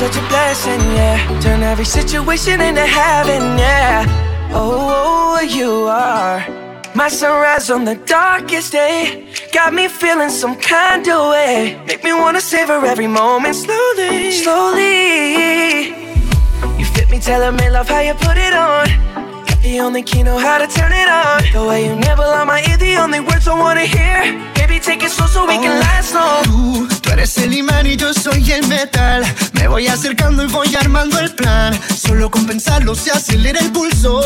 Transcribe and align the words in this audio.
such 0.00 0.16
a 0.16 0.26
blessing, 0.28 0.80
yeah. 0.96 1.40
Turn 1.42 1.62
every 1.62 1.84
situation 1.84 2.58
into 2.62 2.86
heaven, 2.86 3.42
yeah. 3.58 4.06
Oh, 4.50 5.36
oh, 5.36 5.40
you 5.42 5.70
are 5.88 6.40
my 6.94 7.08
sunrise 7.08 7.70
on 7.70 7.84
the 7.84 7.96
darkest 8.06 8.72
day. 8.72 9.28
Got 9.52 9.74
me 9.74 9.88
feeling 9.88 10.30
some 10.30 10.56
kind 10.56 11.06
of 11.06 11.30
way. 11.32 11.78
Make 11.86 12.02
me 12.02 12.14
wanna 12.14 12.40
savor 12.40 12.82
every 12.86 13.08
moment 13.08 13.54
slowly, 13.54 14.32
slowly. 14.32 15.88
You 16.78 16.86
fit 16.94 17.10
me, 17.10 17.18
telling 17.20 17.56
me 17.56 17.68
love 17.68 17.90
how 17.90 18.00
you 18.00 18.14
put 18.14 18.38
it 18.38 18.54
on. 18.54 19.29
The 19.70 19.78
only 19.78 20.02
key 20.02 20.24
know 20.24 20.36
how 20.36 20.58
to 20.58 20.66
turn 20.66 20.90
it 20.90 21.08
on. 21.08 21.44
The 21.52 21.64
way 21.64 21.86
you 21.86 21.94
never 21.94 22.22
lie 22.22 22.42
my 22.42 22.60
ear, 22.68 22.76
the 22.76 22.96
only 22.96 23.20
words 23.20 23.46
I 23.46 23.54
wanna 23.54 23.86
hear. 23.86 24.18
Baby, 24.56 24.80
take 24.80 25.00
it 25.04 25.12
slow 25.12 25.28
so 25.28 25.46
we 25.46 25.54
can 25.58 25.78
last 25.78 26.12
long. 26.12 26.42
Tú, 26.42 26.88
tú 27.00 27.10
eres 27.10 27.38
el 27.38 27.54
imán 27.54 27.86
y 27.86 27.94
yo 27.94 28.12
soy 28.12 28.50
el 28.50 28.66
metal. 28.66 29.22
Me 29.52 29.68
voy 29.68 29.86
acercando 29.86 30.42
y 30.42 30.48
voy 30.48 30.74
armando 30.74 31.20
el 31.20 31.32
plan. 31.36 31.78
Solo 31.96 32.32
con 32.32 32.48
pensarlo 32.48 32.96
se 32.96 33.12
acelera 33.12 33.60
el 33.60 33.70
pulso. 33.70 34.20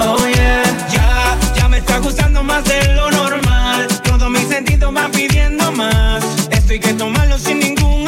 Oh 0.00 0.18
yeah. 0.34 0.64
Ya, 0.90 1.38
ya 1.54 1.68
me 1.68 1.78
está 1.78 1.98
gustando 1.98 2.42
más 2.42 2.64
de 2.64 2.94
lo 2.94 3.08
normal. 3.12 3.86
Todos 4.02 4.28
mis 4.28 4.48
sentidos 4.48 4.92
van 4.92 5.12
pidiendo 5.12 5.70
más. 5.70 6.24
Esto 6.50 6.72
hay 6.72 6.80
que 6.80 6.94
tomarlo 6.94 7.38
sin 7.38 7.60
ningún. 7.60 8.05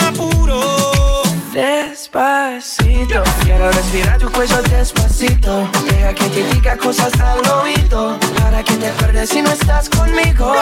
Despacito, 1.58 3.24
quiero 3.42 3.72
respirar 3.72 4.16
tu 4.16 4.30
cuello 4.30 4.62
despacito. 4.62 5.68
Deja 5.90 6.14
que 6.14 6.28
te 6.28 6.44
diga 6.54 6.76
cosas 6.76 7.12
al 7.18 7.44
oído. 7.50 8.16
Para 8.40 8.62
que 8.62 8.74
te 8.74 8.86
acuerdes 8.86 9.30
si 9.30 9.42
no 9.42 9.50
estás 9.50 9.88
conmigo. 9.88 10.54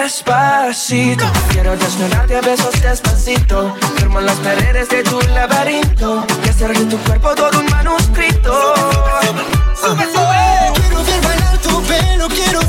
Despacito, 0.00 1.26
quiero 1.50 1.76
desnudarte 1.76 2.36
a 2.36 2.40
besos 2.40 2.80
despacito. 2.80 3.76
Firmo 3.96 4.22
las 4.22 4.36
paredes 4.36 4.88
de 4.88 5.02
tu 5.02 5.20
laberinto. 5.34 6.24
Y 6.46 6.48
hacer 6.48 6.72
de 6.72 6.86
tu 6.86 6.96
cuerpo 7.04 7.34
todo 7.34 7.60
un 7.60 7.66
manuscrito. 7.66 8.72
Quiero 10.74 11.04
ver 11.04 11.20
bailar 11.22 11.58
tu 11.58 11.82
pelo, 11.82 12.28
quiero 12.28 12.65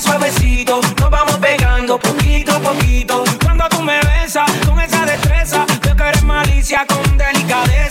suavecito. 0.00 0.80
Nos 1.00 1.10
vamos 1.10 1.36
pegando 1.38 1.98
poquito. 1.98 2.53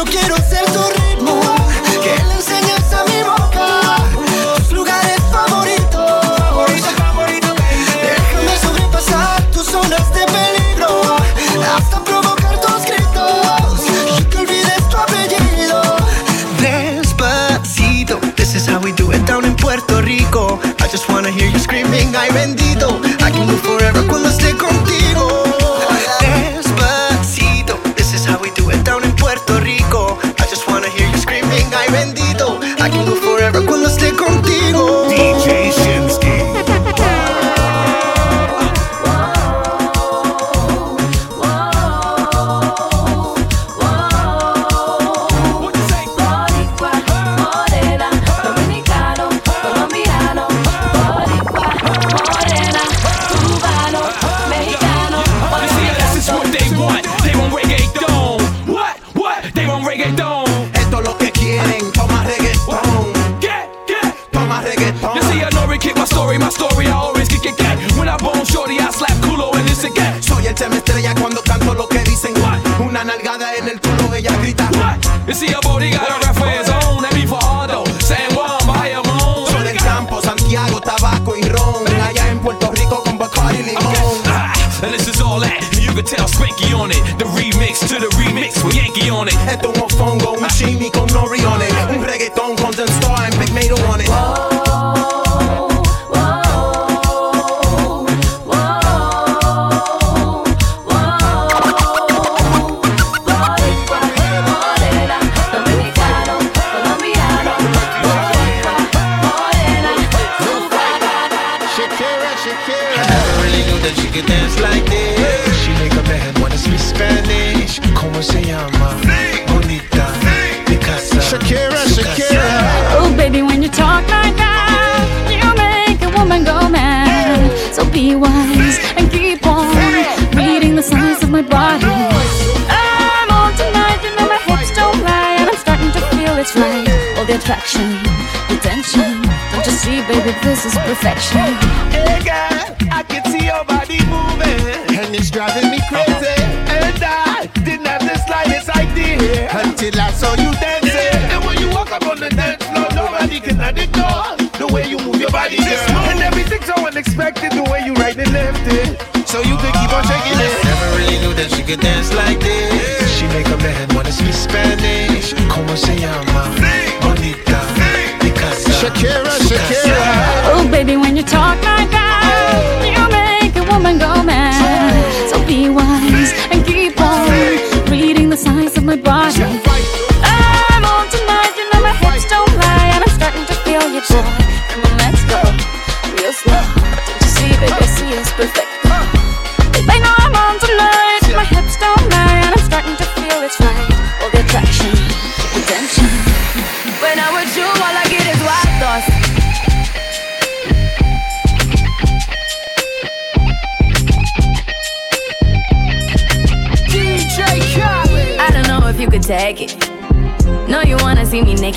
Solo 0.00 0.12
quiero 0.12 0.36
ser 0.36 0.64
su 0.72 0.80
ritmo, 0.98 1.42
que 2.02 2.24
le 2.24 2.32
enseñes 2.32 2.90
a 2.90 3.04
mi 3.04 3.22
boca 3.22 3.96
tus 4.56 4.72
lugares 4.72 5.20
favoritos. 5.30 6.38
Favorito, 6.38 6.88
favorito. 6.96 7.54
Déjame 8.00 8.56
sobrepasar 8.62 9.42
tus 9.50 9.66
zonas 9.66 10.10
de 10.14 10.24
peligro, 10.24 11.16
hasta 11.76 12.02
provocar 12.02 12.58
tus 12.62 12.86
gritos 12.86 13.84
y 14.18 14.24
que 14.24 14.38
olvides 14.38 14.88
tu 14.88 14.96
apellido. 14.96 15.82
Despacito, 16.58 18.18
this 18.36 18.54
is 18.54 18.66
how 18.66 18.80
we 18.80 18.92
do 18.92 19.12
it 19.12 19.22
down 19.26 19.44
in 19.44 19.54
Puerto 19.54 20.00
Rico. 20.00 20.58
I 20.80 20.88
just 20.90 21.10
wanna 21.10 21.30
hear 21.30 21.50
you 21.50 21.58
screaming, 21.58 22.16
ay 22.16 22.30
bendito. 22.32 23.02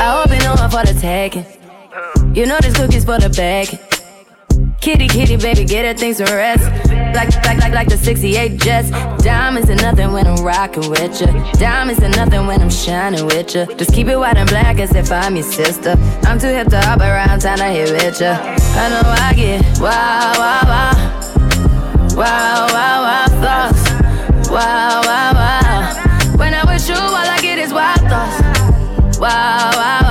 I 0.00 0.22
hope 0.22 0.30
you 0.30 0.38
know 0.44 0.54
I'm 0.54 0.70
for 0.70 0.84
the 0.84 0.98
tagging. 1.00 1.46
You 2.34 2.46
know 2.46 2.58
this 2.60 2.74
cookie's 2.76 3.04
for 3.04 3.18
the 3.18 3.30
bag. 3.30 3.78
Kitty, 4.80 5.08
kitty, 5.08 5.36
baby, 5.36 5.64
get 5.64 5.86
her 5.86 5.94
things 5.94 6.18
to 6.18 6.24
rest. 6.24 6.64
Like, 7.14 7.34
like, 7.44 7.58
like, 7.58 7.72
like 7.72 7.88
the 7.88 7.96
68 7.96 8.60
Jets. 8.60 8.90
Diamonds 9.22 9.70
are 9.70 9.76
nothing 9.76 10.12
when 10.12 10.26
I'm 10.26 10.44
rocking 10.44 10.90
with 10.90 11.20
ya. 11.20 11.28
Diamonds 11.52 12.02
are 12.02 12.08
nothing 12.10 12.46
when 12.46 12.60
I'm 12.60 12.70
shining 12.70 13.24
with 13.26 13.54
ya. 13.54 13.66
Just 13.76 13.94
keep 13.94 14.08
it 14.08 14.16
white 14.16 14.36
and 14.36 14.48
black 14.48 14.78
as 14.80 14.94
if 14.94 15.10
I'm 15.10 15.36
your 15.36 15.44
sister. 15.44 15.96
I'm 16.24 16.38
too 16.38 16.48
hip 16.48 16.68
to 16.68 16.80
hop 16.80 17.00
around, 17.00 17.40
time 17.40 17.58
to 17.58 17.64
hit 17.64 17.92
with 17.92 18.20
ya. 18.20 18.36
I 18.76 18.88
know 18.90 19.02
I 19.04 19.32
get 19.34 19.62
wow, 19.78 20.32
wow, 20.36 20.60
wow. 20.64 21.14
Wow, 22.16 22.66
wow, 22.68 23.02
wow, 23.02 23.26
thoughts. 23.40 24.50
Wow, 24.50 25.02
wow, 25.02 25.32
wow. 25.34 25.63
wow, 29.24 29.70
wow. 29.74 30.03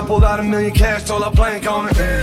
I 0.00 0.06
pulled 0.06 0.24
out 0.24 0.40
a 0.40 0.42
million 0.42 0.72
cash, 0.72 1.04
told 1.04 1.24
her 1.24 1.30
plank 1.30 1.70
on 1.70 1.90
it. 1.90 2.19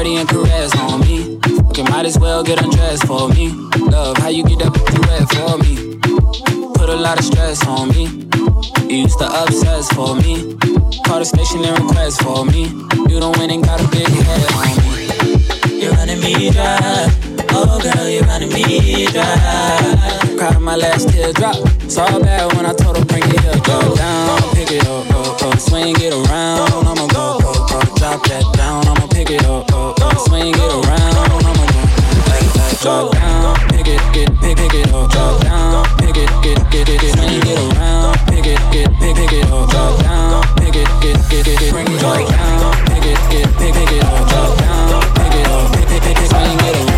Dirty 0.00 0.16
and 0.16 0.28
caress 0.30 0.74
on 0.78 1.00
me. 1.00 1.38
Fucking 1.66 1.84
might 1.90 2.06
as 2.06 2.18
well 2.18 2.42
get 2.42 2.62
undressed 2.62 3.06
for 3.06 3.28
me. 3.28 3.50
Love 3.76 4.16
how 4.16 4.28
you 4.28 4.42
get 4.44 4.58
that 4.60 4.72
wet 5.04 5.28
for 5.36 5.58
me. 5.60 5.98
Put 6.72 6.88
a 6.88 6.96
lot 6.96 7.18
of 7.18 7.24
stress 7.24 7.66
on 7.66 7.88
me. 7.90 8.04
You 8.88 9.02
used 9.04 9.18
to 9.18 9.26
obsess 9.26 9.92
for 9.92 10.16
me. 10.16 10.56
Call 11.04 11.18
the 11.18 11.26
station 11.26 11.62
and 11.64 11.76
request 11.84 12.22
for 12.22 12.46
me. 12.46 12.72
You 13.10 13.20
don't 13.20 13.36
win 13.36 13.50
and 13.50 13.62
got 13.62 13.78
a 13.78 13.88
big 13.88 14.08
head 14.08 14.44
on 14.56 14.72
me. 14.80 15.82
You're 15.82 15.92
running 15.92 16.20
me 16.20 16.50
dry. 16.50 17.12
Oh 17.50 17.78
girl, 17.82 18.08
you're 18.08 18.24
running 18.24 18.52
me 18.54 19.04
dry. 19.12 20.16
Cried 20.38 20.60
my 20.60 20.76
last 20.76 21.10
teardrop. 21.10 21.56
Saw 21.90 22.08
bad 22.20 22.56
when 22.56 22.64
I 22.64 22.72
told 22.72 22.96
her 22.96 23.04
bring 23.04 23.24
it 23.24 23.44
up. 23.44 23.62
Go 23.64 23.94
down, 23.96 24.40
pick 24.54 24.70
it 24.72 24.86
up, 24.86 25.10
up, 25.10 25.42
up. 25.42 25.58
Swing 25.60 25.94
it 26.00 26.14
around. 26.14 26.88
I'ma 26.88 27.06
go, 27.08 27.38
go, 27.44 27.52
go. 27.68 27.80
Drop 28.00 28.24
that 28.28 28.44
down. 28.56 28.86
I'ma 28.88 29.06
pick 29.08 29.28
it 29.28 29.44
up, 29.44 29.69
up. 30.40 30.46
Swing 30.46 30.54
around. 30.56 31.42
I'ma 31.44 31.64
like, 32.28 32.56
like, 32.56 32.80
drop 32.80 33.12
down. 33.12 33.56
Pick 33.68 33.88
it, 33.88 34.00
get, 34.12 34.40
pick, 34.40 34.56
pick 34.56 34.74
it 34.74 34.92
up. 34.92 35.10
Drop 35.10 35.42
down. 35.42 35.84
Pick 35.98 36.16
it, 36.16 36.30
get, 36.42 36.70
get 36.70 36.88
it, 36.88 37.00
get. 37.00 37.18
Swing 37.18 37.46
it 37.46 37.76
around. 37.76 38.16
Pick 38.26 38.46
it, 38.46 38.60
get, 38.72 38.88
pick, 38.98 39.16
pick 39.16 39.32
it 39.32 39.44
up. 39.50 39.70
Drop 39.70 40.00
down. 40.00 40.42
Pick 40.56 40.76
it, 40.76 40.88
get, 41.02 41.30
get 41.30 41.46
it, 41.46 41.58
get. 41.58 41.72
Bring 41.72 41.86
it 41.88 42.00
drop 42.00 42.28
down. 42.28 42.72
Pick 42.86 43.04
it, 43.04 43.18
get, 43.30 43.48
pick, 43.58 43.74
pick 43.74 43.92
it 43.92 44.04
up. 44.04 44.28
Drop 44.28 44.58
down. 44.58 45.02
Pick 45.14 45.34
it 45.34 45.46
up, 45.46 45.72
pick, 45.72 46.02
pick, 46.02 46.16
pick 46.16 46.32
around. 46.32 46.89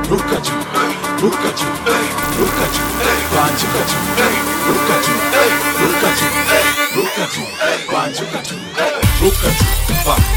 look 0.09 0.25
at 0.35 0.45
you, 0.47 0.57
look 1.23 1.39
at 1.49 1.59
you, 1.61 1.69
look 2.39 2.57
at 2.63 2.73
you, 2.75 2.85
punch 3.33 3.63
at 3.63 3.89
you, 3.91 3.99
look 4.67 4.89
at 4.93 5.07
you, 5.07 5.15
look 5.81 6.03
at 6.03 6.19
you, 6.21 6.29
look 6.95 7.17
at 7.19 7.33
you, 7.37 7.45
punch 7.91 8.19
at 8.21 8.51
you, 8.51 8.57
look 9.21 9.43
at 9.43 9.59
you, 9.59 9.67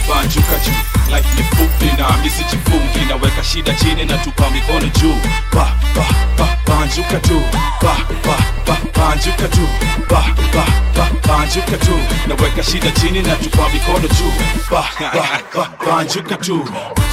punch 0.09 0.37
at 0.37 0.66
you. 0.66 0.74
Life 1.11 1.29
ni 1.37 1.42
fupi 1.44 1.92
na 1.98 2.16
misijifungi, 2.22 3.05
naweka 3.09 3.44
shida 3.44 3.72
chini 3.74 4.05
na 4.05 4.18
tupa 4.18 4.50
mikono 4.50 4.87
juu, 5.00 5.16
pa 5.50 5.72
pa 5.94 6.05
pa 6.37 6.56
banjuka 6.77 7.19
tu. 7.21 7.41
Ba, 7.83 7.95
ba, 8.25 8.37
ba, 8.67 8.77
panjuka 8.93 9.49
tu. 9.49 9.65
Ba, 10.09 10.21
ba, 10.53 10.65
ba, 10.97 11.05
panjuka 11.27 11.77
tu. 11.79 11.95
Naweka 12.29 12.62
shida 12.62 12.91
chini 13.01 13.23
na 13.23 13.35
tupa 13.37 13.69
mikono 13.73 14.09
tu. 14.09 14.29
Ba, 14.71 14.85
ba, 15.01 15.41
ba, 15.55 15.65
panjuka 15.85 16.37
tu. 16.37 16.57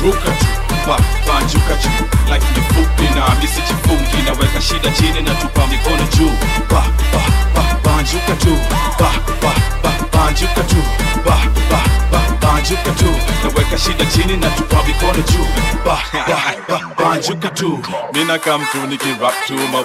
Ruka 0.03 0.31
tu. 0.39 0.47
Ba, 0.87 0.97
panjuka 1.25 1.75
tu. 1.81 1.89
Like 2.29 2.43
ni 2.55 2.61
fupi 2.73 3.07
na 3.15 3.35
misi 3.39 3.61
jifungi 3.67 4.19
naweka 4.25 4.61
shida 4.61 4.91
chini 4.91 5.21
na 5.21 5.33
tupa 5.35 5.67
mikono 5.67 6.05
tu. 6.15 6.27
Ba, 6.69 6.83
ba, 7.13 7.21
ba, 7.55 7.63
panjuka 7.83 8.35
tu. 8.43 8.53
Ba, 8.99 9.11
ba, 9.41 9.51
ba, 9.83 9.91
panjuka 10.11 10.63
tu. 10.63 10.81
Ba, 11.25 11.37
ba, 11.71 11.79
ba, 12.11 12.21
banjuka 12.63 12.91
tu. 12.91 13.05
Naweka 13.43 13.77
shida 13.77 14.05
chini 14.05 14.37
na 14.37 14.49
tupa 14.49 14.83
mikono 14.83 15.23
juu. 15.23 15.47
Ba, 15.85 15.97
ba, 16.13 16.55
ba, 16.69 16.79
banjuka 17.03 17.49
tu. 17.49 17.79
Mina 18.13 18.39
tu 18.71 18.87
nikirap 18.87 19.33
tu 19.47 19.53
ma 19.71 19.81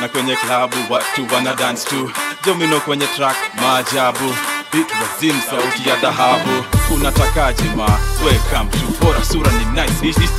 na 0.00 0.08
kwenye 0.08 0.36
klabu 0.36 0.76
watu 0.90 1.26
wana 1.34 1.54
dance 1.54 1.88
tu 1.88 2.10
jomino 2.44 2.80
kwenye 2.80 3.06
track 3.06 3.36
maajabu. 3.60 4.34
Beat 4.72 4.86
sauti 5.50 5.88
ya 5.88 5.96
dhahabu. 5.96 6.64
Unatakaje 6.94 7.64
ma? 7.76 7.98
Weka 8.26 8.64
mtu 8.64 8.78
bora 9.04 9.24
sura 9.24 9.50
ni 9.52 9.64
nice. 9.80 10.00
This 10.00 10.18
is 10.18 10.30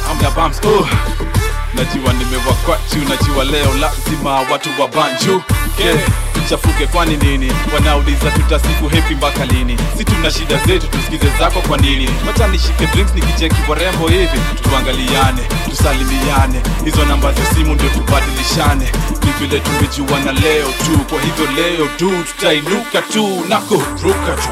najua 1.78 2.14
nimewakwatu 2.14 2.98
najua 3.10 3.44
leo 3.44 3.74
lazima 3.74 4.36
watu 4.52 4.70
wa 4.82 4.88
banju. 4.88 5.42
Okay. 5.80 5.96
tuchafuke 6.34 6.88
kwani 6.88 7.18
nini? 7.18 7.52
Wanauliza 7.74 8.32
tutasiku 8.32 8.88
hepi 8.90 9.16
mpaka 9.16 9.46
lini? 9.46 9.78
Si 9.98 10.04
tuna 10.04 10.32
shida 10.32 10.58
zetu 10.66 10.88
tusikize 10.88 11.32
zako 11.40 11.62
kwa 11.62 11.78
nini? 11.78 12.10
Wacha 12.28 12.48
nishike 12.48 12.86
drinks 12.88 13.16
nikicheki 13.16 13.56
warembo 13.70 14.08
hivi. 14.08 14.40
Tuangaliane 14.64 15.42
tusalimiane. 15.70 16.62
Hizo 16.86 17.06
namba 17.06 17.32
za 17.34 17.46
simu 17.56 17.74
ndio 17.74 17.90
tubadilishane. 17.90 18.92
Ni 19.26 19.32
vile 19.48 19.60
tumejuana 19.60 20.32
leo 20.32 20.68
tu 20.68 20.98
kwa 21.10 21.22
hivyo 21.22 21.46
leo 21.64 21.88
tu 21.98 22.12
tutainuka 22.24 23.02
tu 23.14 23.46
na 23.50 23.58
kuruka 23.58 24.34
tu. 24.44 24.50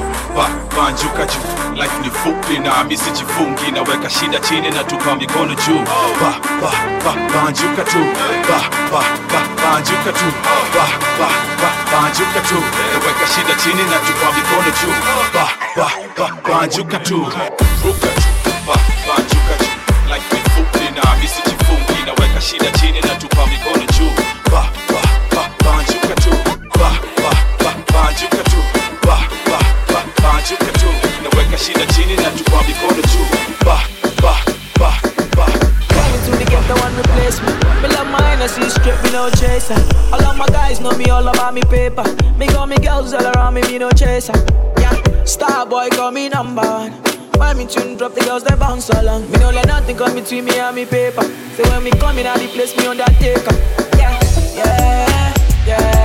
Banjuka 0.78 1.26
juu 1.26 1.74
life 1.82 1.98
ni 2.04 2.10
fupi 2.10 2.60
na 2.60 2.84
misi 2.84 3.12
jifungi 3.12 3.72
naweka 3.72 4.10
shida 4.10 4.40
chini 4.40 4.70
na 4.70 4.84
tupa 4.84 5.16
mikono 5.16 5.56
juu. 5.56 5.80
Ba, 6.22 6.34
ba, 6.62 6.72
ba, 7.06 7.15
banjuka 7.34 7.84
tu 7.84 8.00
ba, 8.50 8.60
ba, 8.92 9.02
ba, 9.32 9.40
banjuka 9.62 10.12
tu 10.20 10.28
ba, 10.46 10.86
ba, 11.20 11.28
ba, 11.62 11.70
banjuka 11.92 12.40
tu. 12.50 12.58
Weka 13.06 13.26
shida 13.34 13.54
chini 13.62 13.84
na 13.92 13.98
tupa 14.06 14.28
mikono 14.36 14.72
juu. 14.80 14.94
Ba, 15.34 15.46
ba 15.76 15.88
ba 16.18 16.28
banjuka 16.48 17.00
tu. 17.00 17.18
Ruka 17.84 18.10
tu 18.22 18.52
ba 18.68 18.76
banjuka 19.08 19.56
tu. 19.60 19.70
Like 20.10 20.26
mifupi 20.34 20.86
na 20.96 21.16
misijifungi 21.22 22.00
naweka 22.06 22.42
shida 22.42 22.72
chini 22.80 23.02
na 23.02 23.16
tupa 23.16 23.46
mikono 23.48 23.86
juu. 23.98 24.12
Ba 24.52 24.62
ba 24.92 25.02
ba 25.36 25.44
banjuka 25.64 26.16
tu. 26.24 26.32
Ba 26.80 26.90
ba 27.22 27.32
ba 27.64 27.72
banjuka 27.94 28.44
tu. 28.52 28.60
Ba 29.08 29.18
ba 29.50 29.60
ba 29.92 30.00
banjuka 30.24 30.72
tu. 30.80 30.90
Naweka 31.24 31.58
shida 31.58 31.86
chini 31.94 32.16
na 32.16 32.30
tupa 32.38 32.58
mikono 32.68 33.02
juu 33.12 33.26
Hennessy 38.46 38.70
straight, 38.70 39.02
me 39.02 39.12
no 39.12 39.28
chaser. 39.32 39.74
All 40.14 40.24
of 40.24 40.38
my 40.38 40.46
guys 40.46 40.80
know 40.80 40.92
me 40.92 41.10
all 41.10 41.28
about 41.28 41.56
me 41.56 41.62
paper. 41.64 42.04
Me 42.38 42.46
got 42.46 42.70
me 42.70 42.78
girls 42.78 43.12
all 43.12 43.26
around 43.26 43.56
me, 43.56 43.62
me 43.64 43.80
no 43.80 43.90
chaser. 43.90 44.34
Yeah, 44.78 45.24
star 45.24 45.66
boy 45.66 45.90
call 45.90 46.12
me 46.12 46.30
number 46.30 46.62
one. 46.62 46.92
When 47.40 47.58
me 47.58 47.66
tune 47.66 47.98
drop, 47.98 48.14
the 48.14 48.22
girls 48.22 48.44
they 48.44 48.56
bounce 48.56 48.90
along. 48.92 49.32
Me 49.32 49.40
no 49.40 49.50
let 49.50 49.66
nothing 49.66 49.98
come 49.98 50.14
between 50.14 50.46
me 50.46 50.60
and 50.60 50.76
me 50.76 50.86
paper. 50.86 51.24
So 51.56 51.64
when 51.72 51.84
me 51.86 51.92
come 51.92 52.20
in, 52.20 52.28
I 52.28 52.38
the 52.38 52.48
place 52.50 52.78
me 52.78 52.86
undertaker. 52.86 53.56
Yeah, 53.98 54.14
yeah, 54.54 55.34
yeah, 55.66 56.05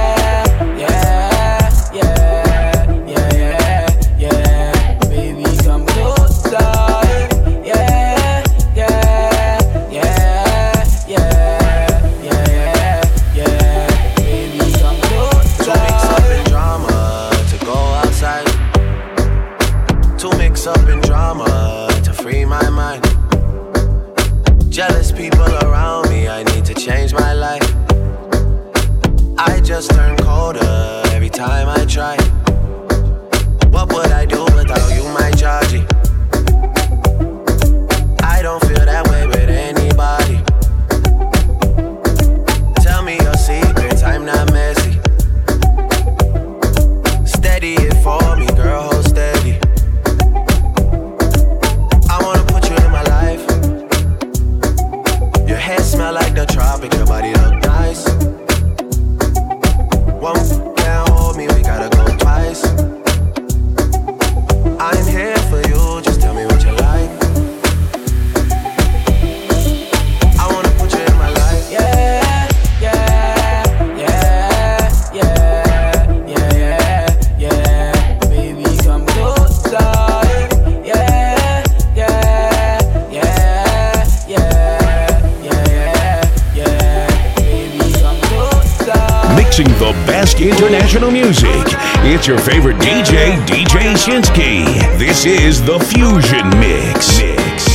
international 90.91 91.11
music. 91.13 91.79
It's 92.03 92.27
your 92.27 92.39
favorite 92.39 92.77
DJ, 92.79 93.37
DJ 93.47 93.95
Shinski. 93.95 94.65
This 94.99 95.25
is 95.25 95.63
the 95.63 95.79
Fusion 95.79 96.49
Mix. 96.59 97.19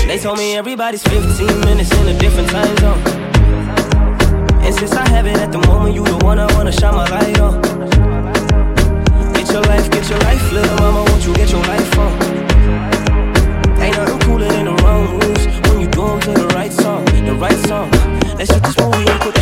They 0.06 0.20
told 0.20 0.38
me 0.38 0.58
everybody's 0.58 1.02
15 1.04 1.62
minutes 1.62 1.92
in 1.94 2.08
a 2.10 2.20
different 2.20 2.50
time 2.50 2.76
zone. 2.78 3.00
And 4.62 4.76
since 4.76 4.92
I 4.94 5.08
have 5.10 5.28
it 5.28 5.38
at 5.38 5.52
the 5.54 5.60
moment, 5.60 5.96
you 5.96 6.04
the 6.04 6.18
one 6.26 6.40
I 6.40 6.54
wanna 6.56 6.74
shine 6.74 6.96
my 6.96 7.08
light 7.10 7.40
on. 7.40 7.62
Get 9.34 9.50
your 9.50 9.64
life, 9.64 9.90
get 9.92 10.10
your 10.10 10.20
life, 10.20 10.52
little 10.52 10.76
mama, 10.78 11.10
won't 11.10 11.26
you 11.26 11.34
get 11.36 11.50
your 11.52 11.64
life 11.64 11.98
on? 11.98 12.12
Ain't 13.82 13.96
nothing 13.96 14.20
cooler 14.28 14.48
than 14.48 14.66
the 14.66 14.76
wrong 14.84 15.08
moves 15.14 15.46
when 15.70 15.80
you 15.80 15.88
do 15.88 16.20
to 16.20 16.32
the 16.42 16.48
right 16.54 16.74
song, 16.74 17.06
the 17.06 17.36
right 17.36 17.60
song. 17.66 17.90
Let's 18.38 18.52
shoot 18.52 18.62
this 18.62 18.78
movie 18.78 19.10
and 19.10 19.22
put 19.22 19.35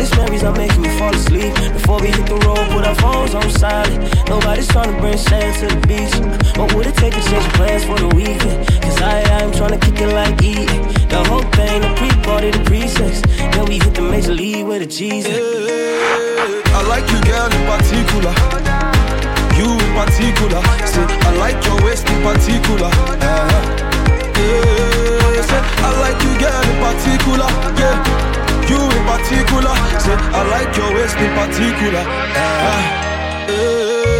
I 0.00 0.16
memories 0.16 0.44
are 0.44 0.56
making 0.56 0.80
me 0.80 0.88
fall 0.98 1.14
asleep. 1.14 1.52
Before 1.74 2.00
we 2.00 2.08
hit 2.08 2.24
the 2.24 2.36
road, 2.46 2.64
put 2.72 2.86
our 2.86 2.94
phones 2.94 3.34
on 3.34 3.50
silent. 3.50 4.00
Nobody's 4.30 4.66
trying 4.68 4.94
to 4.94 4.98
bring 4.98 5.18
sand 5.18 5.52
to 5.60 5.66
the 5.74 5.80
beach. 5.86 6.16
What 6.56 6.72
would 6.74 6.86
it 6.86 6.94
take 6.96 7.12
to 7.12 7.20
change 7.20 7.44
plans 7.52 7.84
for 7.84 7.98
the 7.98 8.08
weekend? 8.16 8.66
Cause 8.80 8.98
I, 9.02 9.20
I'm 9.36 9.52
trying 9.52 9.78
to 9.78 9.80
kick 9.84 10.00
it 10.00 10.08
like 10.14 10.40
eating. 10.42 10.82
The 11.12 11.22
whole 11.28 11.44
thing, 11.52 11.82
the 11.82 11.92
pre-party, 12.00 12.50
the 12.50 12.64
pre-sex. 12.64 13.20
Then 13.52 13.66
we 13.66 13.76
hit 13.76 13.94
the 13.94 14.00
major 14.00 14.32
league 14.32 14.66
with 14.66 14.80
a 14.80 14.86
Jesus. 14.86 15.36
I 15.36 16.80
like 16.88 17.04
you, 17.12 17.20
girl, 17.28 17.52
in 17.52 17.62
particular. 17.68 18.32
You 19.60 19.68
in 19.68 19.92
particular. 19.92 20.60
Say, 20.88 21.04
I 21.28 21.36
like 21.36 21.60
your 21.66 21.76
waist 21.84 22.08
in 22.08 22.22
particular. 22.24 22.88
Uh-huh. 22.88 24.00
Yeah, 24.40 25.44
say, 25.44 25.60
I 25.60 25.90
like 26.00 26.16
you, 26.24 26.32
girl, 26.40 26.62
in 26.64 26.76
particular. 26.80 27.48
Yeah, 27.76 28.39
you 28.70 28.78
in 28.78 29.04
particular. 29.12 29.74
Say, 30.04 30.16
I 30.38 30.40
like 30.54 30.70
your 30.78 30.90
waist 30.94 31.18
in 31.18 31.32
particular. 31.34 32.04
Uh-huh. 32.06 33.10
Yeah. 33.50 34.19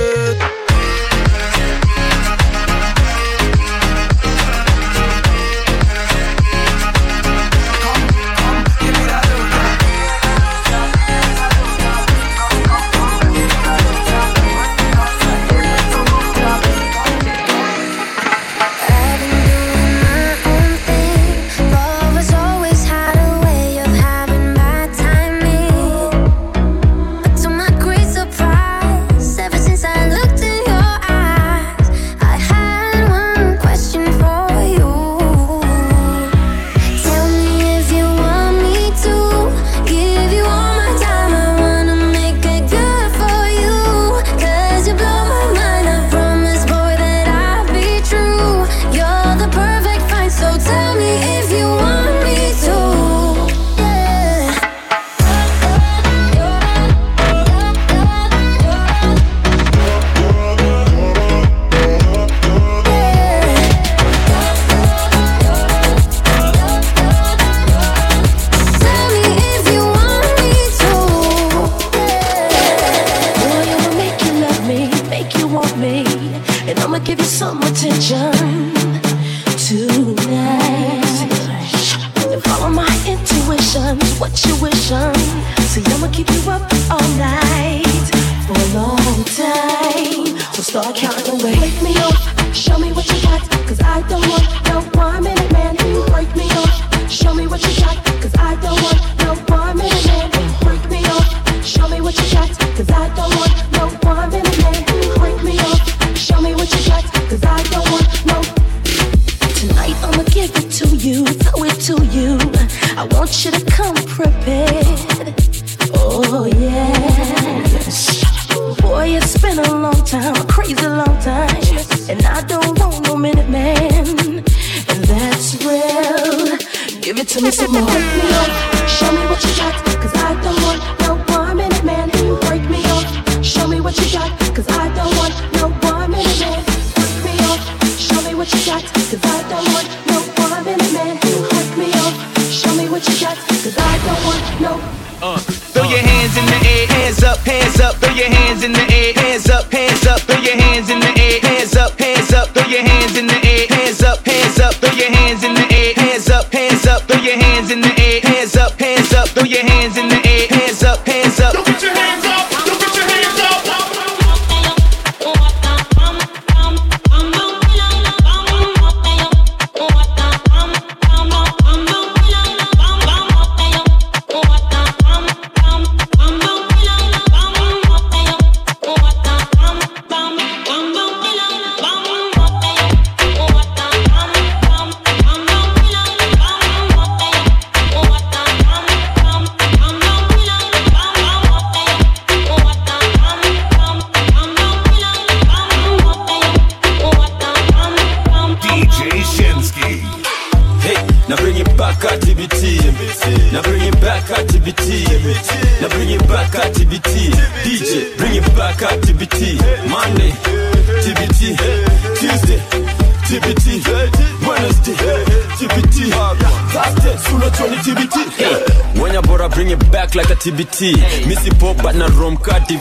Uh, 143.63 145.37
throw 145.37 145.85
your 145.85 145.99
hands 146.01 146.35
in 146.35 146.47
the 146.47 146.57
air, 146.65 146.87
hands 146.87 147.23
up, 147.23 147.37
hands 147.41 147.79
up, 147.79 147.95
throw 147.97 148.09
your 148.15 148.31
hands 148.31 148.65
in 148.65 148.73
the 148.73 148.81
air, 148.81 149.13
hands 149.13 149.51
up, 149.51 149.71
hands 149.71 150.07
up, 150.07 150.19
throw 150.21 150.41
your 150.41 150.57
hands 150.57 150.89
in 150.89 150.99
the 150.99 151.13
air, 151.21 151.41
hands 151.43 151.77
up, 151.77 151.93
hands 152.01 152.33
up, 152.33 152.49
throw 152.55 152.65
your 152.65 152.81
hands 152.81 153.19
in 153.19 153.27
the 153.27 153.37
air, 153.37 153.67
hands 153.69 154.01
up, 154.03 154.25
hands 154.25 154.59
up, 154.61 154.73
throw 154.77 154.91
your 154.93 155.11
hands 155.13 155.45
in 155.45 155.53
the 155.53 155.67
air, 155.77 155.93
hands 155.95 156.31
up, 156.31 156.51
hands 156.51 156.87
up, 156.87 157.03
throw 157.03 157.21
your 157.21 157.37
hands 157.37 157.71
in 157.71 157.83
the 157.83 157.93
air, 158.01 158.21
hands 158.23 158.57
up, 158.57 158.81
hands 158.81 159.13
up, 159.13 159.29
throw 159.29 159.45
your 159.45 159.63
hands 159.63 159.99
in 159.99 160.09
the 160.09 160.17
air, 160.27 160.30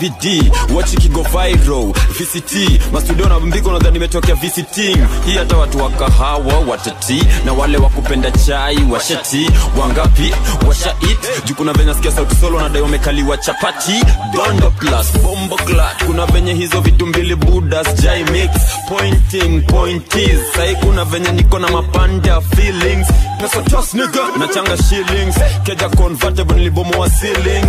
DVD. 0.04 0.52
Watch 0.76 0.94
ikigo 0.94 1.24
viral. 1.24 1.94
VCT. 2.20 2.82
Mastudio 2.94 3.30
na 3.30 3.40
mbiko 3.40 3.72
nadhani 3.72 3.94
nimetokea 3.94 4.36
visiting. 4.36 4.98
Hii 5.26 5.38
hata 5.38 5.58
watu 5.58 5.78
wa 5.84 5.90
kahawa 5.90 6.60
watati 6.68 7.24
na 7.46 7.54
wale 7.54 7.78
wa 7.78 7.90
kupenda 7.90 8.32
chai 8.32 8.78
washati 8.92 9.50
wangapi 9.80 10.34
washa 10.68 10.96
it 11.12 11.46
juu 11.46 11.56
kuna 11.56 11.74
venye 11.74 11.94
sikia 11.94 12.12
sauti 12.12 12.36
solo 12.36 12.60
nadai 12.62 12.82
wamekaliwa 12.82 13.38
chapati 13.38 14.04
dondo 14.34 14.70
plus 14.72 15.18
bombo 15.24 15.56
clat 15.56 16.06
kuna 16.06 16.26
venye 16.26 16.54
hizo 16.54 16.82
vitu 16.82 17.08
mbili 17.08 17.36
budas 17.36 17.96
jai 18.02 18.24
mix 18.24 18.50
pointing 18.90 19.62
pointies 19.66 20.40
sai 20.56 20.76
kuna 20.76 21.06
venye 21.06 21.32
niko 21.32 21.60
na 21.60 21.68
mapanda 21.72 22.42
feelings 22.42 23.08
pesa 23.40 23.62
tos 23.64 23.94
nigga. 23.94 24.38
Na 24.38 24.48
changa 24.48 24.76
shillings. 24.84 25.36
Keja 25.64 25.90
convertible 25.98 26.70
ceiling. 27.10 27.66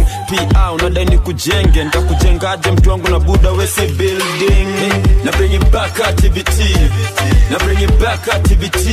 Unadai 0.75 1.05
mtu 2.73 2.91
wangu 2.91 3.09
na 3.09 3.19
buda 3.19 3.51
building. 3.97 4.69
Na 5.25 5.33
bring 5.33 5.53
it 5.53 5.71
back 5.71 5.95
TBT 6.17 6.59
na 7.51 7.59
bring 7.59 7.81
it 7.83 7.99
back 7.99 8.23
TBT 8.45 8.87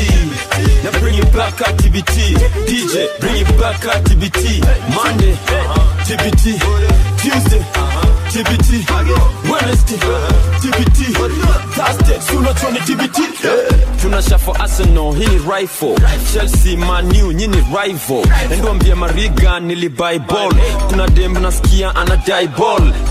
na 0.83 0.91
bring 0.99 1.17
it 1.17 1.31
back 1.31 1.55
TBT 1.77 2.35
DJ 2.65 3.07
bring 3.19 3.37
it 3.41 3.57
back 3.59 3.79
TBT 4.03 4.61
Monday 4.95 5.37
TBT 6.07 6.59
Tuesday 7.21 7.63
TBT 8.31 8.69
Wednesday 9.49 9.97
TBT 10.61 10.99
Thursday 11.75 12.06
tunasha 14.01 14.37
for 14.39 14.55
Arsenal 14.61 15.13
hii 15.15 15.39
rifle. 15.55 15.95
Chelsea 16.33 16.77
Man 16.77 17.05
U 17.23 17.31
rival. 17.85 18.23
Endwambia 18.51 18.95
Mariga 18.95 19.59
nilibuy 19.59 20.19
ball 20.19 20.53
kuna 20.89 21.07
dem 21.07 21.33
nasikia 21.41 21.95
ana 21.95 22.15
die 22.17 22.47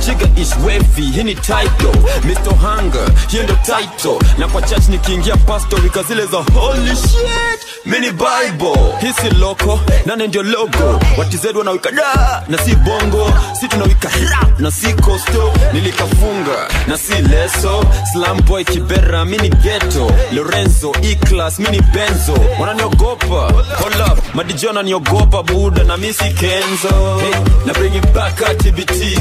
chiga 0.05 0.29
is 0.37 0.55
wavy 0.65 1.03
hii 1.13 1.25
title. 1.35 1.93
Mr. 2.25 2.55
Hunger 2.61 3.09
ndo 3.43 3.55
title. 3.55 4.19
Na 4.39 4.49
kwa 4.49 4.63
church 4.63 4.89
nikiingia 4.89 5.37
pastor 5.37 5.81
zile 6.03 6.27
za 6.27 6.37
holy 6.61 6.97
shit. 6.97 7.61
Mini 7.85 8.11
bible. 8.11 8.93
Hii 9.01 9.13
loko 9.31 9.81
nane 10.07 10.27
ndio 10.27 10.43
logo. 10.43 11.01
Watizedi 11.19 11.59
wanawika 11.59 11.91
da. 11.91 12.43
Na 12.49 12.59
si 12.59 12.75
bongo 12.75 13.33
si 13.61 13.69
tunawika 13.69 14.09
rap 14.09 14.61
na 14.61 14.71
si 14.71 14.93
costo 14.93 15.53
nilikafunga. 15.73 16.69
Na 16.87 16.99
si 16.99 17.13
leso 17.23 17.85
slam 18.13 18.41
boy 18.43 18.65
kibera 18.97 19.25
mini 19.25 19.49
ghetto. 19.49 20.11
Lorenzo 20.33 20.93
e-class 21.03 21.59
mini 21.59 21.81
benzo. 21.93 22.35
Wananiogopa? 22.59 23.53
Hold 23.81 24.01
up. 24.01 24.35
Madijo 24.35 24.69
wananiogopa 24.69 25.43
buda 25.43 25.85
na 25.85 25.97
misi 25.97 26.25
kenzo. 26.25 27.19
Hey, 27.21 27.35
na 27.67 27.73
bring 27.73 27.95
it 27.95 28.13
back 28.15 28.41
at 28.43 28.59
TBT 28.59 29.17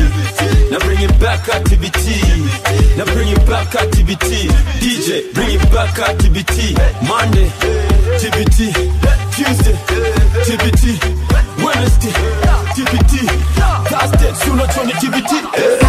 na 0.71 0.79
bring 0.79 1.01
it 1.01 1.19
back 1.19 1.47
at 1.49 1.63
TBT 1.63 2.97
na 2.97 3.05
bring 3.05 3.29
it 3.29 3.45
back 3.45 3.75
at 3.75 3.89
TBT 3.91 4.49
DJ 4.79 5.33
bring 5.33 5.51
it 5.55 5.71
back 5.71 5.97
at 5.99 6.17
TBT 6.17 6.75
Monday 7.07 7.49
TBT 8.19 8.73
Tuesday 9.35 9.75
TBT 10.45 10.99
Wednesday 11.63 12.11
TBT 12.75 13.29
Thursday 13.89 14.33
sooner 14.33 14.67
tuone 14.67 14.93
TBT 14.93 15.84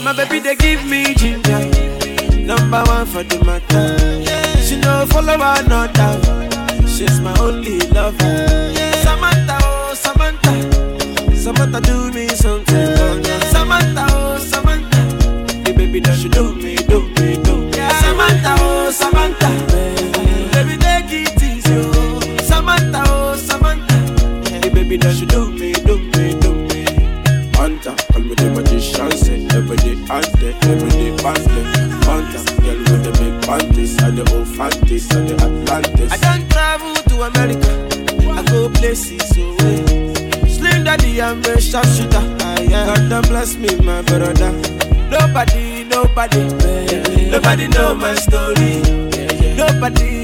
Say 0.00 0.04
my 0.06 0.12
baby, 0.14 0.40
they 0.40 0.56
give 0.56 0.82
me 0.86 1.14
ginger. 1.14 1.58
Number 2.38 2.82
one 2.84 3.04
for 3.04 3.22
the 3.22 3.38
matter. 3.44 4.64
She 4.64 4.76
no 4.76 5.04
follow 5.10 5.34
another. 5.34 6.09
Nobody 47.42 47.68
know 47.68 47.94
my 47.94 48.14
story. 48.16 48.82
Nobody 49.56 50.19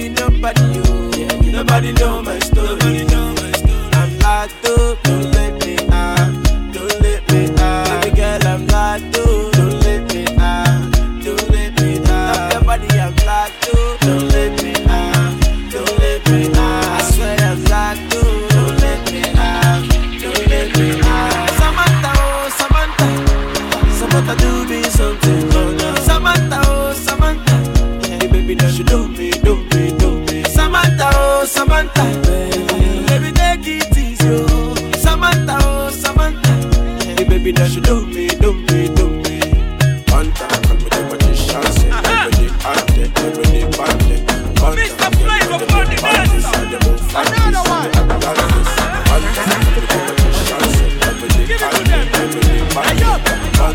I. 53.66 53.72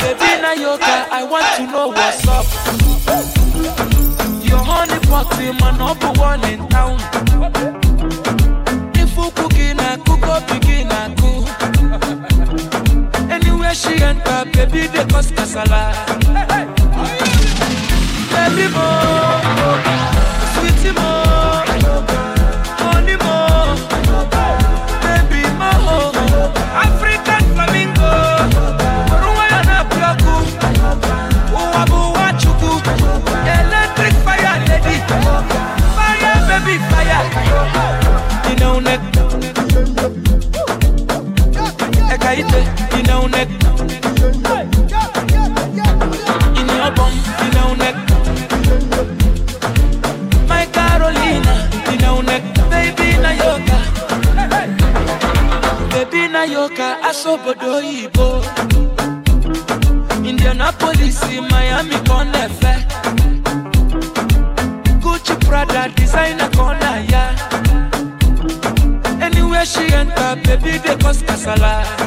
Baby 0.00 0.30
want 1.24 1.46
to 1.56 1.62
know 1.72 1.88
what's 1.88 2.28
up. 2.28 2.46
Your 4.44 4.58
honey 4.58 4.98
number 5.78 6.12
one 6.20 6.44
in 6.44 6.68
town. 6.68 6.98
If 8.94 9.16
cook. 11.16 11.48
Anywhere 13.30 13.74
she 13.74 14.02
baby, 14.52 14.86
they 14.88 15.04
cause 15.06 15.32
casala. 15.32 15.94
Baby 18.32 18.66
boy. 18.74 19.13
obodo 57.26 57.74
oyibo 57.76 58.44
indianapolis 60.24 61.20
miami 61.50 61.96
kan 62.08 62.28
gucci 65.02 65.34
prada 65.46 65.88
designer 65.96 66.48
kan 66.56 66.78
anywhere 69.22 69.64
she 69.66 69.84
enter 69.94 70.36
baby 70.44 70.78
dey 70.84 70.96
cause 71.02 71.22
kasala. 71.22 72.03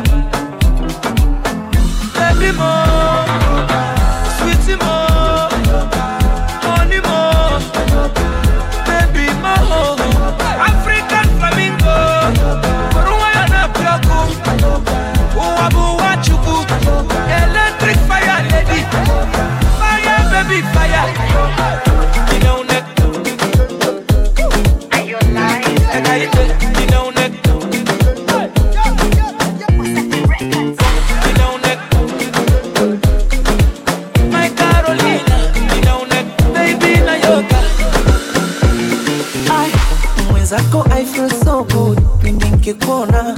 yako 40.68 40.84
I 40.92 41.06
feel 41.06 41.30
so 41.30 41.64
good 41.64 41.98
pindi 42.22 42.46
nkikona 42.46 43.36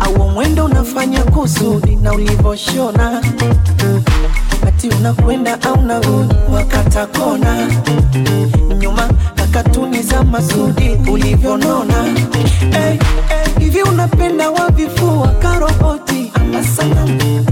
au 0.00 0.30
mwendo 0.30 0.64
unafanya 0.64 1.22
kusudi 1.22 1.96
na 1.96 2.12
ulivyoshona, 2.12 3.22
ati 4.68 4.88
unakwenda 4.88 5.62
au 5.62 5.82
narudi 5.82 6.34
wakata 6.54 7.06
kona 7.06 7.68
nyuma 8.78 9.08
na 9.36 10.02
za 10.02 10.22
masudi 10.24 10.90
ulivyonona. 11.12 11.94
Hey, 12.72 12.98
hey, 13.28 13.58
hivi 13.58 13.82
unapenda 13.82 14.50
wavifua 14.50 15.28
karoboti 15.28 16.32
ama 16.34 16.64
sanamu? 16.64 17.44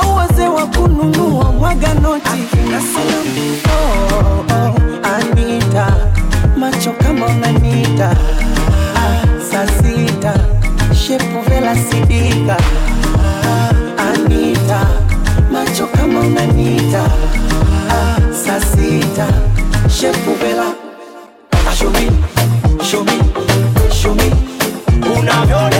Au 0.00 0.16
wazee 0.16 0.48
wa 0.48 0.66
kununua 0.66 1.52
mwaganoti 1.52 2.38
na 2.70 2.80
sanamu? 2.80 3.56
Oh, 3.68 4.14
oh, 4.14 4.54
oh 4.54 5.06
Anita 5.14 6.15
macho 6.56 6.92
kama 6.92 7.26
unanita 7.26 8.16
saa 9.50 9.66
sita. 9.66 10.34
Anita. 13.98 14.80
Macho 15.52 15.86
kama 15.86 16.20
unanita 16.20 17.02
saa 18.44 18.60
sita. 18.60 19.26
Shepuvela 19.88 20.74
show 21.74 21.90
me, 21.90 22.08
show 22.82 23.04
me, 23.04 23.20
show 23.92 24.14
me. 24.14 24.30
Unavyoona 25.18 25.75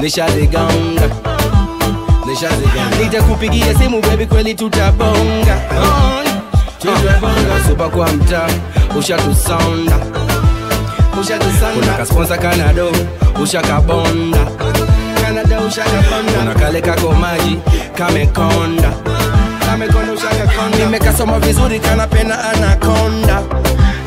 mahips 0.00 0.16
nishazigonga 0.16 1.08
nishazigonga 2.26 2.96
nitakupigia 3.02 3.74
simu 3.78 4.00
bebi 4.00 4.26
kweli 4.26 4.54
tutabonga. 4.54 5.56
Supa 7.68 7.88
kwa 7.88 8.08
mtaa 8.08 8.48
ushatusonda. 8.98 9.96
Kuna 11.74 11.92
kanado 12.38 12.92
ushakabonda. 13.42 14.38
Kanada 15.24 15.60
kale 16.54 16.80
kako 16.80 17.12
maji 17.12 17.58
kamekonda 17.94 18.92
nimekasoma 20.78 21.38
vizuri 21.38 21.80
kanapena 21.80 22.38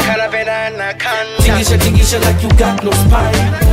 kanapenda 0.08 0.66
anakonda. 0.66 1.44
Tingisha, 1.44 1.78
tingisha 1.78 2.20
like 2.20 2.44
you 2.44 2.50
got 2.50 2.84
no 2.84 2.92
spine. 2.92 3.73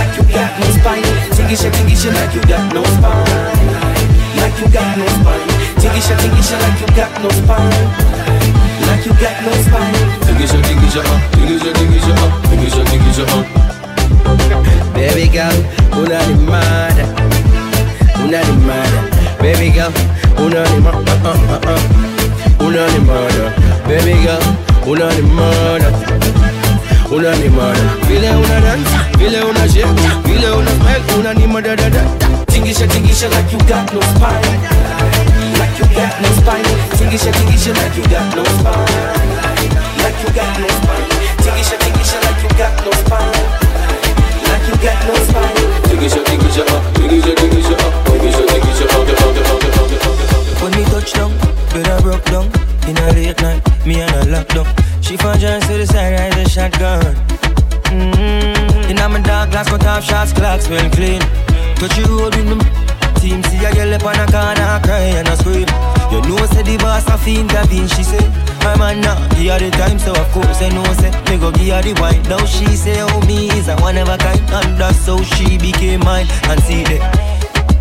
Like 0.00 0.16
you 0.16 0.24
got 0.32 0.58
no 0.58 0.66
spine. 0.80 1.04
Tingisha, 1.36 1.68
tingisha 1.76 2.10
like 2.14 2.34
you 2.34 2.40
got 2.48 2.72
no 2.72 2.82
spine. 2.96 3.60
Like 4.40 4.56
you 4.58 4.68
got 4.72 4.96
no 4.96 5.04
spine. 5.20 5.48
Tingisha, 5.76 6.16
tingisha 6.16 6.56
like 6.56 6.80
you 6.80 6.88
got 6.96 7.12
no 7.20 7.28
spine. 7.28 7.84
Like 8.88 9.04
you 9.04 9.12
got 9.20 9.36
no 9.44 9.52
spine. 9.60 9.92
Tingisha, 10.24 10.56
tingisha, 10.64 11.00
uh, 11.04 11.20
tingisha, 11.36 11.70
tingisha, 11.76 12.14
uh, 12.16 12.32
tingisha, 12.48 12.82
tingisha, 12.88 13.24
uh. 13.28 13.44
Baby 14.94 15.28
girl, 15.28 15.58
unanimada, 15.92 17.04
unanimada. 18.24 19.00
Baby 19.42 19.68
girl, 19.68 19.92
unanimada, 20.40 21.12
uh, 21.28 21.36
uh, 21.52 21.72
uh. 21.74 22.66
unanimada. 22.66 23.52
Baby 23.86 24.16
girl, 24.24 24.40
unanimada, 27.10 27.78
unanimada. 27.78 28.06
Vile 28.08 28.30
una 28.30 28.60
dance, 28.60 28.90
vile 29.18 29.40
una 29.42 29.68
shake, 29.68 29.88
vile 30.24 30.50
una 30.50 30.70
smile, 30.70 31.02
unanimada 31.18 31.76
da 31.76 31.88
da. 31.88 32.00
Da. 32.00 32.28
Tingisha, 32.46 32.86
tingisha 32.86 33.28
like 33.28 33.52
you 33.52 33.58
got 33.66 33.92
no 33.92 34.00
spine. 34.00 34.58
Like 35.58 35.78
you 35.78 35.86
got 35.94 36.20
no 36.20 36.28
spine. 36.38 36.64
Tingisha, 36.98 37.30
tingisha 37.32 37.72
like 37.74 37.96
you 37.96 38.04
got 38.08 38.34
no 38.36 38.44
spine. 38.44 38.86
Like 40.02 40.20
you 40.22 40.30
got 40.34 40.58
no 40.58 40.68
spine. 40.68 41.08
Tingisha, 41.42 41.76
tingisha 41.78 42.18
like 42.22 42.42
you 42.42 42.48
got 42.58 42.84
no 42.84 42.90
spine. 42.92 43.34
Like 44.48 44.66
you 44.68 44.76
got 44.82 44.98
no 45.06 45.14
spine. 45.24 45.66
Tingisha, 45.88 46.20
tingisha, 46.24 46.62
uh, 46.62 46.80
tingisha, 46.94 47.34
tingisha, 47.34 47.74
uh, 47.74 47.78
tingisha, 48.10 48.42
tingisha, 48.46 48.84
uh, 48.84 48.90
uh. 48.90 49.30
When 50.62 50.72
me 50.76 50.84
touch 50.90 51.12
down, 51.12 51.32
I 51.74 52.00
broke 52.02 52.24
down. 52.26 52.50
In 52.90 52.98
a 52.98 53.12
late 53.12 53.40
night, 53.40 53.86
me 53.86 54.00
and 54.00 54.10
her 54.10 54.24
locked 54.32 54.56
up. 54.56 54.66
She 55.00 55.16
found 55.16 55.38
just 55.38 55.70
to 55.70 55.78
the 55.78 55.86
side, 55.86 56.10
rise 56.10 56.34
a 56.34 56.48
shotgun. 56.50 57.14
Mm-hmm. 57.86 58.90
In 58.90 58.98
a 58.98 59.08
my 59.08 59.20
dark 59.20 59.52
glass, 59.52 59.68
cut 59.68 59.86
off 59.86 60.02
shots, 60.02 60.32
clocks 60.32 60.68
well 60.68 60.90
clean. 60.90 61.20
Touch 61.78 61.96
you 61.96 62.18
road 62.18 62.34
with 62.34 62.50
me. 62.50 62.58
Team 63.22 63.44
see 63.44 63.62
a 63.62 63.70
girl 63.70 63.94
up 63.94 64.02
on 64.02 64.18
a 64.18 64.26
corner, 64.26 64.82
cry 64.82 65.14
and 65.14 65.28
a 65.28 65.36
scream. 65.36 65.70
You 66.10 66.18
know, 66.26 66.42
say 66.50 66.66
the 66.66 66.78
boss 66.82 67.06
a 67.06 67.16
fiend, 67.16 67.52
intervene, 67.52 67.86
she 67.86 68.02
say. 68.02 68.26
My 68.66 68.74
man 68.74 69.02
now, 69.02 69.14
give 69.38 69.54
her 69.54 69.58
the 69.62 69.70
time, 69.70 70.00
so 70.00 70.10
of 70.10 70.26
course 70.34 70.58
I 70.60 70.70
know, 70.74 70.82
say. 70.98 71.14
Me 71.30 71.38
go 71.38 71.52
give 71.52 71.70
her 71.70 71.82
the 71.86 71.94
wine. 72.02 72.20
Now 72.24 72.44
she 72.44 72.74
say, 72.74 72.98
oh, 73.06 73.20
me 73.22 73.54
is 73.54 73.68
a 73.68 73.76
one 73.78 73.98
of 73.98 74.08
a 74.08 74.18
kind. 74.18 74.42
And 74.50 74.74
that's 74.74 75.06
how 75.06 75.22
she 75.38 75.58
became 75.58 76.00
mine. 76.00 76.26
And 76.50 76.58
see 76.66 76.82
that. 76.90 77.06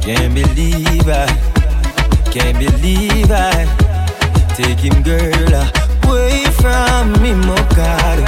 Can't 0.05 0.35
believe 0.35 1.09
I, 1.09 1.25
can't 2.29 2.59
believe 2.61 3.31
I 3.31 3.88
Take 4.59 4.79
him 4.79 5.01
girl 5.03 5.55
away 6.03 6.43
from 6.59 7.13
me, 7.23 7.31
my 7.31 7.55
God. 7.79 8.19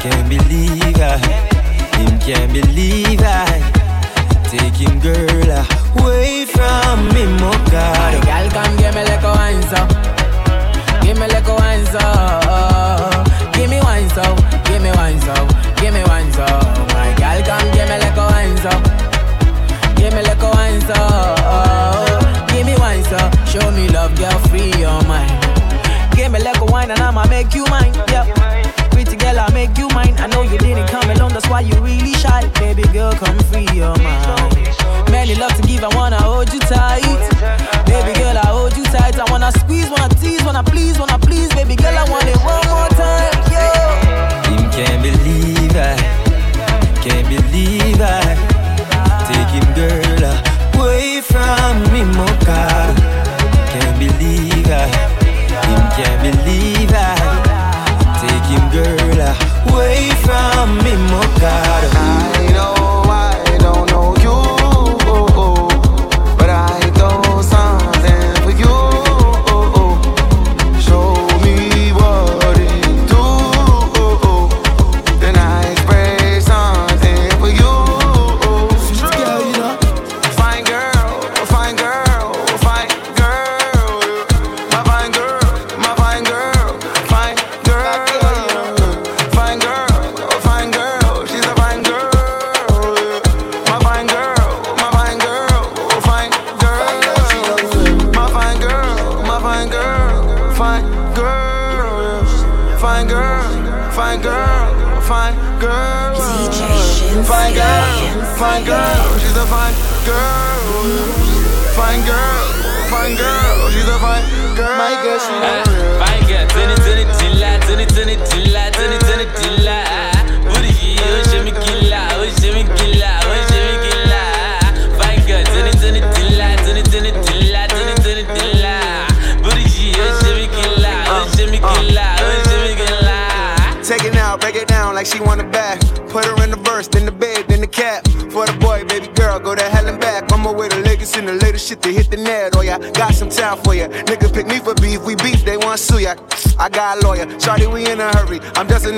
Can't 0.00 0.26
believe 0.26 0.96
I, 0.96 1.18
him 2.00 2.18
can't 2.18 2.50
believe 2.50 3.20
I. 3.20 3.60
Take 4.48 4.80
him 4.80 4.98
girl 5.00 5.50
away 6.00 6.46
from 6.46 7.08
me, 7.12 7.26
my 7.36 7.52
God. 7.68 8.24
Girl, 8.24 8.48
come 8.56 8.74
give 8.78 8.94
me 8.94 9.04
like 9.04 9.20
a 9.20 9.32
wine 9.36 9.62
so. 9.68 9.84
Give 11.04 11.18
me 11.20 11.28
like 11.28 11.46
a 11.46 11.52
wine 11.52 11.84
so. 11.92 12.00
Give 13.52 13.68
me 13.68 13.80
wine 13.84 14.08
so. 14.16 14.24
Give 14.64 14.80
me 14.80 14.90
wine 14.96 15.20
so. 15.20 15.36
Give 15.76 15.92
me 15.92 16.02
wine 16.08 16.32
so. 16.32 16.46
My 16.96 17.12
girl, 17.20 17.40
come 17.44 17.68
give 17.76 17.84
me 17.84 17.98
like 18.00 18.16
a 18.16 18.24
wine 18.32 18.56
so. 18.64 18.72
Give 20.00 20.14
me 20.14 20.22
like 20.24 20.40
a 20.40 20.50
Give 22.48 22.64
me 22.64 22.74
wine 22.78 23.04
so. 23.04 23.20
Show 23.44 23.70
me 23.72 23.88
love, 23.90 24.16
girl, 24.16 24.38
free 24.48 24.72
your 24.80 25.04
mind 25.04 25.39
me 26.30 26.42
like 26.42 26.60
a 26.60 26.64
wine 26.64 26.90
and 26.90 27.00
I'ma 27.00 27.26
make 27.26 27.54
you 27.54 27.64
mine 27.66 27.94
yeah. 28.08 28.24
Pretty 28.90 29.16
girl, 29.16 29.38
I'll 29.38 29.52
make 29.52 29.76
you 29.78 29.88
mine. 29.88 30.14
I 30.18 30.26
know 30.26 30.42
you 30.42 30.58
didn't 30.58 30.88
come 30.88 31.08
alone, 31.10 31.32
that's 31.32 31.48
why 31.48 31.60
you 31.60 31.74
really 31.80 32.12
shy. 32.14 32.46
Baby 32.60 32.82
girl, 32.92 33.12
come 33.12 33.38
free 33.50 33.66
your 33.72 33.96
mind. 33.98 35.10
Many 35.10 35.34
love 35.34 35.54
to 35.56 35.62
give, 35.66 35.82
I 35.82 35.88
wanna 35.94 36.20
hold 36.22 36.52
you 36.52 36.60
tight. 36.60 37.02
Baby 37.86 38.12
girl, 38.18 38.36
I 38.36 38.46
hold 38.46 38.76
you 38.76 38.84
tight. 38.84 39.18
I 39.18 39.24
wanna 39.30 39.50
squeeze, 39.52 39.88
wanna 39.90 40.08
tease, 40.20 40.44
wanna 40.44 40.62
please, 40.62 40.98
wanna 40.98 41.09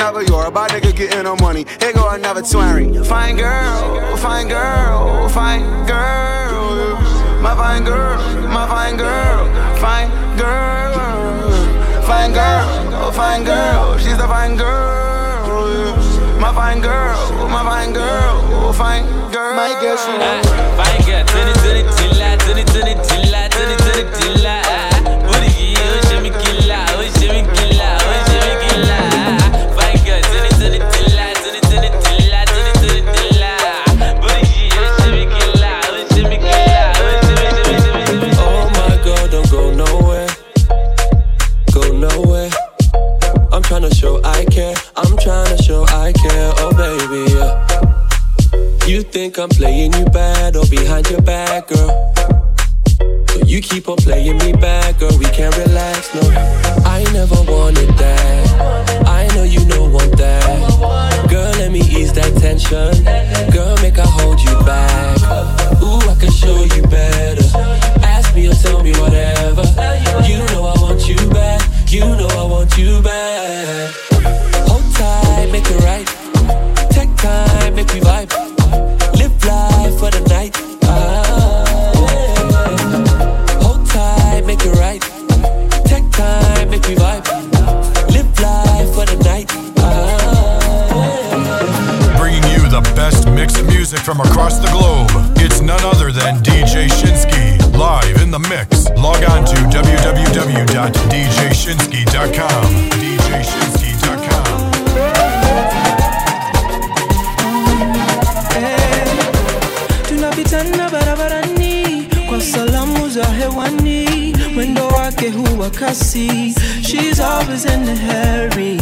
I'm 0.03 0.15
just 0.15 0.29
another 0.29 0.35
Yoruba 0.35 0.67
nigga 0.67 0.97
getting 0.97 1.23
no 1.23 1.37
money. 1.37 1.65
Here 1.81 1.93
go 1.93 2.09
another 2.11 2.43
twenty. 2.43 3.05
Fine 3.05 3.37
girl, 3.37 4.17
fine 4.17 4.49
girl, 4.49 5.29
fine 5.29 5.87
girl. 5.87 6.99
My 7.41 7.55
fine 7.55 7.85
girl, 7.85 8.19
my 8.49 8.67
fine 8.67 8.97
girl, 8.97 9.47
fine 9.77 10.09
girl, 10.37 12.03
fine 12.03 12.33
girl, 12.33 13.13
fine 13.13 13.45
girl, 13.45 13.99
she's 13.99 14.17
the 14.17 14.27
fine 14.27 14.57
girl, 14.57 15.97
my 16.41 16.53
fine 16.53 16.81
girl, 16.81 17.49
my 17.49 17.63
fine 17.65 17.93
girl, 17.93 18.73
fine 18.73 19.05
girl, 19.33 19.55
my 19.55 19.77
girl, 19.81 19.97
she 19.97 20.13
Fine 20.79 21.05
girl, 21.05 21.25
turn 21.27 21.49
it, 21.49 21.57
turn 21.57 21.77
it, 21.77 21.87
tilla, 21.97 22.39
turn 22.39 22.59
it, 22.59 22.67
turn 22.69 22.89
it, 22.89 24.82
think 49.33 49.51
I'm 49.51 49.57
playing 49.57 49.93
you 49.95 50.05
bad 50.07 50.57
or 50.57 50.67
behind 50.67 51.09
your 51.09 51.23
back, 51.23 51.69
girl? 51.69 52.13
So 53.31 53.39
you 53.47 53.63
keep 53.63 53.89
on 53.89 53.97
playing 53.97 54.37
me 54.39 54.53
back, 54.53 54.99
girl. 54.99 55.17
We 55.19 55.25
can't 55.27 55.57
relax, 55.57 56.15
no. 56.15 56.21
I 56.85 57.05
never 57.13 57.41
wanted 57.51 57.89
that. 57.97 59.07
I 59.07 59.27
know 59.35 59.45
you 59.45 59.65
don't 59.67 59.93
want 59.93 60.17
that. 60.19 61.29
Girl, 61.31 61.51
let 61.53 61.73
me 61.73 61.81
ease 61.81 62.13
that 62.15 62.33
tension. 62.41 62.93
Girl, 63.53 63.77
make 63.81 63.99
I 63.99 64.07
hold 64.07 64.41
you 64.41 64.55
back. 64.67 65.17
Ooh, 65.83 66.11
I 66.11 66.15
can 66.21 66.31
show 66.31 66.65
you 66.65 66.83
better. 66.83 67.49
Ask 68.05 68.35
me 68.35 68.49
or 68.49 68.55
tell 68.55 68.83
me 68.83 68.93
whatever. 69.01 69.65
You 70.29 70.39
know 70.53 70.67
I 70.67 70.77
want 70.83 71.09
you 71.09 71.17
back. 71.31 71.63
You 71.89 72.05
know 72.05 72.29
I 72.29 72.45
want 72.45 72.77
you 72.77 73.01
back. 73.01 73.32
From 94.05 94.21
across 94.21 94.59
the 94.59 94.69
globe. 94.73 95.11
It's 95.39 95.61
none 95.61 95.85
other 95.85 96.11
than 96.11 96.43
DJ 96.43 96.89
Shinski, 96.89 97.61
live 97.79 98.21
in 98.21 98.33
the 98.33 98.41
mix. 98.41 98.89
Log 98.99 99.23
on 99.31 99.45
to 99.45 99.55
www.djshinski.com. 99.71 102.65
DJShinski.com. 102.99 104.73
tunapitana 110.09 110.91
She's 116.83 117.21
always 117.21 117.65
in 117.65 117.89
a 117.89 117.97
hurry 117.97 118.79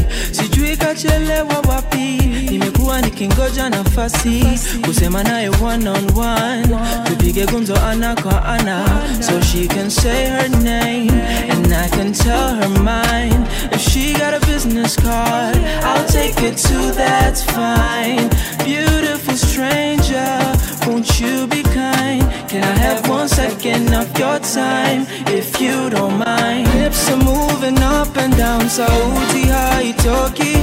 sijui 0.60 0.76
kachelewa 0.76 1.54
wapi? 1.68 2.16
Nimekuwa 2.50 3.00
nikingoja 3.00 3.68
nafasi. 3.70 4.44
Kusema 4.86 5.22
naye 5.22 5.48
one 5.48 5.88
on 5.88 6.10
one. 6.18 6.76
Tupige 7.04 7.46
gumzo 7.46 7.76
ana 7.76 8.14
kwa 8.14 8.44
ana. 8.44 8.84
So 9.20 9.40
she 9.40 9.66
can 9.66 9.90
say 9.90 10.26
her 10.26 10.48
name. 10.48 11.10
And 11.50 11.72
I 11.72 11.88
can 11.88 12.12
tell 12.12 12.54
her 12.54 12.68
mine 12.68 13.46
if 13.72 13.80
she 13.80 14.12
got 14.12 14.34
a 14.34 14.40
business 14.46 14.96
card 14.96 15.56
I'll 15.82 16.06
take 16.06 16.42
it 16.42 16.56
too 16.58 16.92
that's 16.92 17.42
fine. 17.44 18.28
Beautiful 18.64 19.36
stranger 19.36 20.56
won't 20.90 21.20
you 21.20 21.46
be 21.46 21.62
kind? 21.62 22.22
Can 22.48 22.64
I 22.64 22.76
have 22.86 23.08
one 23.08 23.28
second 23.28 23.94
of 23.94 24.06
your 24.18 24.38
time 24.40 25.06
if 25.28 25.60
you 25.60 25.88
don't 25.90 26.18
mind? 26.18 26.66
Hips 26.68 27.08
are 27.10 27.16
moving 27.16 27.78
up 27.78 28.16
and 28.16 28.36
down 28.36 28.62
sauti 28.68 29.42
haitoki 29.48 30.56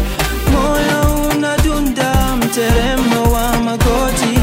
moyo 0.51 1.29
unadunda 1.31 2.13
mterembo 2.37 3.31
wa 3.33 3.57
magoti 3.57 4.39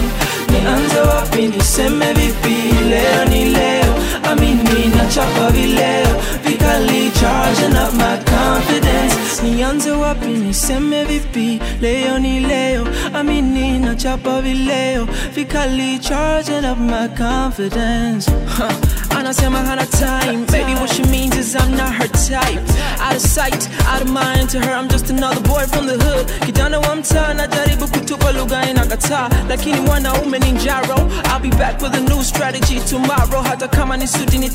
nianze 0.50 1.00
wapi 1.00 1.42
niseme 1.46 2.12
vipi 2.12 2.84
leo 2.90 3.24
ni 3.24 3.44
leo. 3.44 3.94
Amini 4.30 4.86
nachapa 4.96 5.50
vileo 5.50 6.22
vikali 6.74 7.10
charging 7.14 7.76
up 7.76 7.92
my 7.94 8.16
confidence. 8.24 9.40
Nianze 9.42 9.90
wapi 9.90 10.26
niseme 10.26 11.04
vipi? 11.04 11.60
Leo 11.80 12.18
ni 12.18 12.40
leo. 12.40 12.86
Amini 13.12 13.78
nachapa 13.78 14.42
vileo. 14.42 15.06
Vikali 15.34 15.98
charging 16.00 16.64
up 16.64 16.78
my 16.78 17.08
confidence. 17.08 18.30
Huh. 18.54 18.70
Anasema 19.24 19.58
hana 19.58 19.86
time. 19.86 20.44
Baby 20.52 20.74
what 20.74 20.90
she 20.92 21.02
means 21.04 21.36
is 21.36 21.54
i'm 21.54 21.70
not 21.76 21.92
her 21.94 22.08
type. 22.08 22.60
Out 23.00 23.16
of 23.16 23.22
sight 23.22 23.68
out 23.88 24.02
of 24.02 24.08
mind 24.10 24.50
to 24.50 24.60
her 24.60 24.72
i'm 24.74 24.88
just 24.88 25.08
another 25.10 25.40
boy 25.40 25.64
from 25.66 25.86
the 25.86 25.96
hood. 26.04 26.26
Kijana 26.46 26.78
wa 26.78 26.96
mtaa 26.96 27.34
najaribu 27.34 27.88
kutupa 27.88 28.32
lugha 28.32 28.70
inakataa 28.70 29.28
lakini 29.48 29.80
mwanaume 29.80 30.38
ni 30.38 30.52
njaro. 30.52 30.96
I'll 31.24 31.40
be 31.50 31.56
back 31.56 31.82
with 31.82 31.94
a 31.94 32.00
new 32.00 32.22
strategy 32.22 32.80
tomorrow. 32.90 33.42
Hata 33.42 33.68
kama 33.68 33.96
ni 33.96 34.06
suti 34.08 34.38
ni 34.38 34.50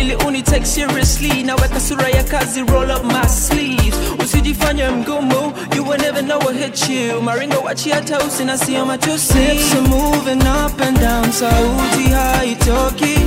ili 0.00 0.14
uni 0.14 0.42
take 0.42 0.66
seriously 0.66 1.42
naweka 1.42 1.80
sura 1.80 2.08
ya 2.08 2.24
kazi 2.24 2.62
roll 2.62 2.90
up 2.90 3.04
my 3.04 3.28
sleeves. 3.28 3.94
Usijifanye 4.24 4.88
mgumu 4.88 5.52
you 5.76 5.84
will 5.88 6.00
never 6.00 6.22
know 6.22 6.38
what 6.38 6.56
hit 6.56 6.88
you. 6.90 7.22
Maringo 7.22 7.56
wachi 7.60 7.90
hata 7.90 8.18
usina 8.20 8.58
sio 8.58 8.86
matusi. 8.86 9.34
Hips 9.38 9.72
are 9.72 9.80
moving 9.88 10.42
up 10.66 10.80
and 10.80 11.00
down 11.00 11.32
sauti 11.32 12.08
haitoki 12.10 13.18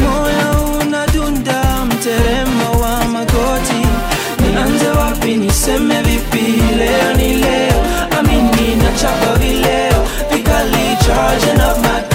moyo 0.00 0.78
unadunda 0.80 1.84
mteremo 1.86 2.80
wa 2.82 3.04
magoti. 3.04 3.86
Nianze 4.40 4.88
wapi 4.88 5.34
niseme 5.36 6.02
vipi? 6.02 6.62
Leo 6.78 7.12
ni 7.16 7.34
leo. 7.34 7.84
Amini 8.18 8.76
nachapa 8.76 9.34
vileo. 9.38 10.06
Vikali 10.32 10.96
up 11.60 11.78
my 11.78 12.13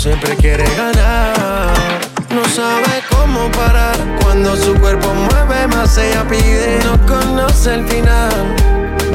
siempre 0.00 0.34
quiere 0.36 0.64
ganar. 0.76 1.74
No 2.30 2.42
sabe 2.48 3.02
cómo 3.10 3.50
parar 3.50 3.94
cuando 4.22 4.56
su 4.56 4.74
cuerpo 4.76 5.12
mueve 5.12 5.66
más 5.66 5.98
ella 5.98 6.26
pide. 6.26 6.80
No 6.84 6.96
conoce 7.06 7.74
el 7.74 7.86
final. 7.86 8.56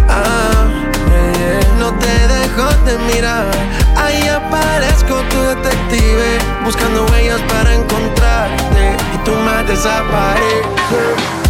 Ah, 0.08 0.68
eh, 1.12 1.34
eh, 1.40 1.68
no 1.80 1.92
te 1.98 2.28
dejo 2.28 2.68
de 2.86 3.00
mirar. 3.12 3.52
Ahí 3.96 4.28
aparezco 4.28 5.16
tu 5.32 5.42
detective 5.42 6.38
buscando 6.64 7.06
huellas 7.08 7.42
para 7.50 7.74
encontrarte 7.74 8.96
y 9.16 9.18
tú 9.26 9.32
me 9.32 9.64
desapareces. 9.64 11.45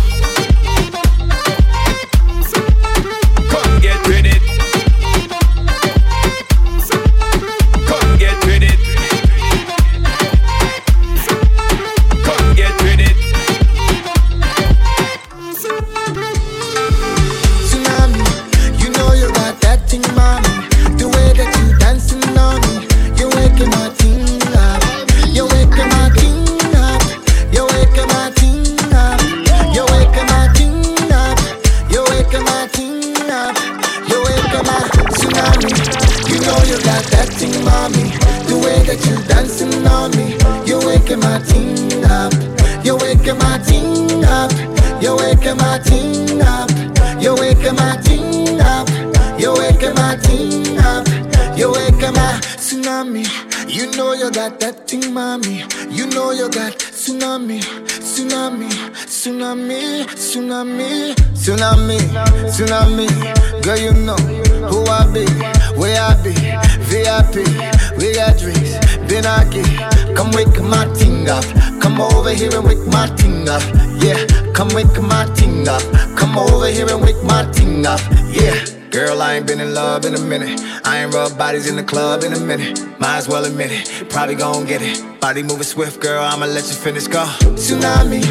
We 67.97 68.13
got 68.13 68.38
drinks, 68.38 68.78
then 69.09 69.26
I 69.26 69.49
get. 69.49 70.15
Come 70.15 70.32
wake 70.32 70.61
my 70.61 70.86
ting 70.93 71.30
up. 71.30 71.45
Come 71.82 71.99
over 71.99 72.30
here 72.30 72.53
and 72.53 72.65
wake 72.65 72.86
my 72.88 73.07
ting 73.17 73.49
up. 73.49 73.63
Yeah, 74.01 74.26
come 74.53 74.69
wake 74.69 75.01
my 75.01 75.26
ting 75.36 75.67
up. 75.67 75.82
Come 76.17 76.38
over 76.38 76.67
here 76.67 76.88
and 76.89 77.01
wake 77.01 77.21
my 77.23 77.49
ting 77.51 77.86
up. 77.86 77.99
Yeah. 78.30 78.76
Girl, 78.95 79.21
I 79.21 79.36
ain't 79.36 79.45
been 79.45 79.59
in 79.59 79.73
love 79.73 80.05
in 80.05 80.15
a 80.15 80.21
minute. 80.21 80.61
I 80.86 81.03
ain't 81.03 81.13
rub 81.13 81.38
bodies 81.38 81.67
in 81.67 81.76
the 81.76 81.84
club 81.84 82.23
in 82.23 82.32
a 82.32 82.39
minute. 82.39 82.80
Might 82.97 83.17
as 83.17 83.28
well 83.28 83.43
admit 83.43 83.69
it, 83.69 84.09
probably 84.09 84.36
gon' 84.36 84.65
get 84.65 84.82
it. 84.82 85.19
Body 85.19 85.43
moving 85.43 85.63
swift, 85.63 85.99
girl, 85.99 86.23
I'ma 86.23 86.45
let 86.45 86.65
you 86.69 86.76
finish, 86.76 87.07
go. 87.07 87.26
Tsunami, 87.59 88.23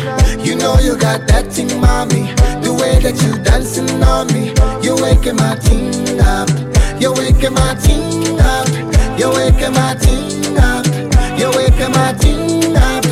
you 0.42 0.56
know 0.56 0.78
you 0.78 0.96
got 0.96 1.28
that 1.28 1.52
thing, 1.52 1.68
mommy. 1.78 2.32
The 2.64 2.72
way 2.80 2.98
that 3.00 3.20
you 3.22 3.42
dancing 3.42 4.02
on 4.04 4.28
me, 4.32 4.54
you're 4.82 4.96
waking 5.02 5.36
my 5.36 5.56
ting 5.56 6.18
up. 6.20 6.48
You're 6.98 7.12
waking 7.12 7.52
my 7.52 7.74
ting 7.74 8.40
up. 8.40 8.63
You 9.16 9.30
wake 9.30 9.70
my 9.70 9.94
thing 9.94 10.58
up. 10.58 10.86
You 11.38 11.48
wake 11.56 11.88
my 11.88 12.12
thing 12.14 12.76
up. 12.76 13.04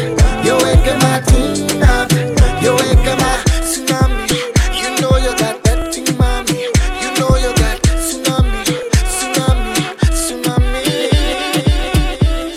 You 0.44 0.54
wake 0.56 0.90
my 1.00 1.20
thing 1.20 1.82
up. 1.82 2.10
You 2.60 2.74
wake 2.74 3.08
my 3.22 3.38
tsunami. 3.62 4.26
You 4.74 4.88
know 5.00 5.16
you 5.16 5.32
got 5.38 5.62
that 5.62 5.92
thing, 5.92 6.16
mommy. 6.18 6.66
You 7.00 7.10
know 7.18 7.36
you 7.38 7.52
got 7.54 7.78
tsunami, 8.02 8.76
tsunami, 9.12 9.84
tsunami. 10.10 10.84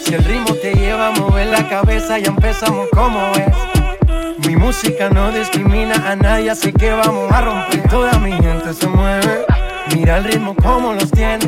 Si 0.04 0.14
el 0.16 0.24
ritmo 0.26 0.54
te 0.56 0.74
lleva 0.74 1.08
a 1.10 1.12
mover 1.12 1.48
la 1.48 1.70
cabeza, 1.70 2.18
ya 2.18 2.30
empezamos 2.30 2.90
como 2.94 3.20
es. 3.36 4.48
Mi 4.48 4.56
música 4.56 5.10
no 5.10 5.32
discrimina 5.32 5.96
a 6.10 6.16
nadie, 6.16 6.50
así 6.50 6.74
que 6.74 6.92
vamos 6.92 7.32
a 7.32 7.42
romper. 7.42 7.88
Toda 7.90 8.18
mi 8.20 8.32
gente 8.32 8.74
se 8.74 8.88
mueve. 8.88 9.46
Mira 9.94 10.18
el 10.18 10.24
ritmo 10.24 10.56
como 10.56 10.94
los 10.94 11.12
tiene. 11.12 11.48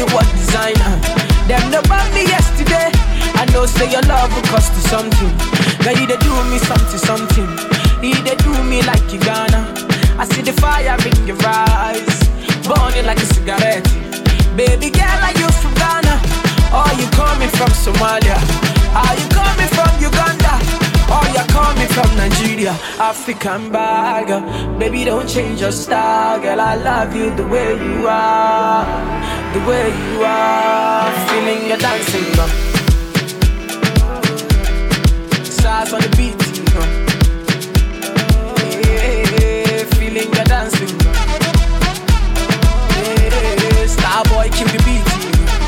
Want 0.00 0.28
designer. 0.32 0.96
Them 1.46 1.70
no 1.70 1.80
bought 1.84 2.08
me 2.12 2.24
yesterday. 2.24 2.88
I 3.36 3.44
know 3.52 3.66
say 3.66 3.90
your 3.92 4.00
love 4.02 4.34
will 4.34 4.42
cost 4.48 4.72
you 4.72 4.80
something. 4.88 5.32
Now 5.84 5.92
you 5.92 6.06
they 6.06 6.16
do 6.16 6.32
me 6.48 6.58
something, 6.58 6.98
something. 6.98 7.48
You 8.02 8.16
they 8.24 8.36
do 8.36 8.52
me 8.64 8.82
like 8.82 9.04
you 9.12 9.20
gonna. 9.20 9.68
I 10.18 10.24
see 10.24 10.42
the 10.42 10.52
fire 10.52 10.96
in 11.06 11.26
your 11.26 11.36
eyes, 11.44 12.18
burning 12.66 13.06
like 13.06 13.20
a 13.20 13.28
cigarette. 13.36 13.84
Baby 14.56 14.90
girl, 14.90 15.20
are 15.28 15.36
you 15.38 15.48
from 15.60 15.72
Ghana? 15.80 16.16
Or 16.72 16.88
you 16.98 17.06
coming 17.12 17.52
from 17.56 17.70
Somalia? 17.76 18.36
Are 18.96 19.14
you 19.16 19.28
coming 19.28 19.68
from 19.76 19.92
Uganda? 20.00 20.81
Or 21.12 21.24
you 21.36 21.44
coming 21.48 21.88
from 21.88 22.10
Nigeria? 22.16 22.72
African 22.98 23.70
bag, 23.70 24.28
baby, 24.78 25.04
don't 25.04 25.28
change 25.28 25.60
your 25.60 25.72
style, 25.72 26.40
girl. 26.40 26.60
I 26.60 26.74
love 26.76 27.14
you 27.14 27.34
the 27.34 27.46
way 27.46 27.74
you 27.74 28.08
are, 28.08 28.84
the 29.52 29.60
way 29.68 29.88
you 30.04 30.24
are. 30.24 31.12
Feeling 31.28 31.66
your 31.68 31.76
dancing, 31.76 32.28
girl. 32.36 32.48
Stars 35.44 35.92
on 35.92 36.00
the 36.00 36.08
beat, 36.16 36.40
you 36.56 36.64
know. 36.72 36.86
Yeah, 38.80 39.84
feeling 39.96 40.30
your 40.36 40.44
dancing. 40.44 40.92
Yeah, 42.96 43.86
star 43.86 44.24
boy, 44.24 44.48
keep 44.56 44.68
the 44.68 44.80
beat, 44.86 45.06
you 45.24 45.30
know. 45.36 45.60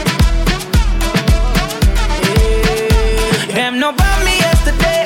Them 3.54 3.78
no 3.78 3.92
me 3.92 4.34
yesterday. 4.38 5.03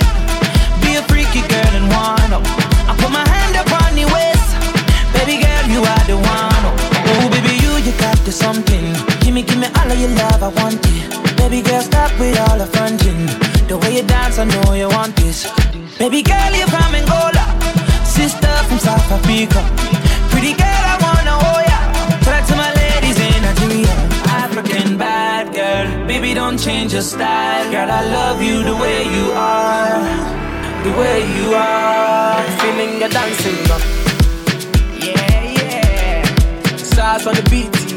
Baby 5.28 5.44
girl, 5.44 5.66
you 5.68 5.80
are 5.84 6.04
the 6.08 6.16
one. 6.16 6.64
Oh, 7.04 7.28
baby, 7.28 7.52
you, 7.60 7.76
you 7.84 7.92
got 8.00 8.16
the 8.24 8.32
something. 8.32 8.96
Give 9.20 9.34
me, 9.34 9.42
give 9.42 9.58
me 9.58 9.68
all 9.76 9.92
of 9.92 10.00
your 10.00 10.08
love, 10.16 10.42
I 10.42 10.48
want 10.48 10.80
it. 10.80 11.36
Baby 11.36 11.60
girl, 11.60 11.82
stop 11.82 12.18
with 12.18 12.40
all 12.40 12.56
the 12.56 12.64
fronting. 12.64 13.28
The 13.68 13.76
way 13.76 13.96
you 14.00 14.04
dance, 14.04 14.38
I 14.38 14.44
know 14.48 14.72
you 14.72 14.88
want 14.88 15.16
this. 15.16 15.44
Baby 15.98 16.22
girl, 16.22 16.52
you're 16.56 16.72
from 16.72 16.94
Angola. 16.96 17.44
Sister 18.08 18.48
from 18.72 18.78
South 18.78 19.04
Africa. 19.12 19.60
Pretty 20.32 20.56
girl, 20.56 20.84
I 20.92 20.96
wanna 20.96 21.36
hold 21.44 21.64
ya. 21.68 21.80
Talk 22.24 22.48
to 22.48 22.56
my 22.56 22.72
ladies 22.80 23.20
in 23.20 23.36
Nigeria. 23.44 23.92
African 24.32 24.96
bad 24.96 25.52
girl. 25.52 26.06
Baby, 26.08 26.32
don't 26.32 26.56
change 26.56 26.94
your 26.94 27.04
style. 27.04 27.70
Girl, 27.70 27.90
I 27.90 28.00
love 28.00 28.40
you 28.40 28.64
the 28.64 28.76
way 28.80 29.04
you 29.04 29.28
are. 29.36 30.00
The 30.88 30.92
way 30.96 31.20
you 31.36 31.52
are, 31.52 32.40
feeling 32.64 32.98
your 32.98 33.10
dancing, 33.10 33.60
girl. 33.68 34.07
Stars 37.08 37.26
on 37.26 37.34
the 37.36 37.48
beat, 37.48 37.87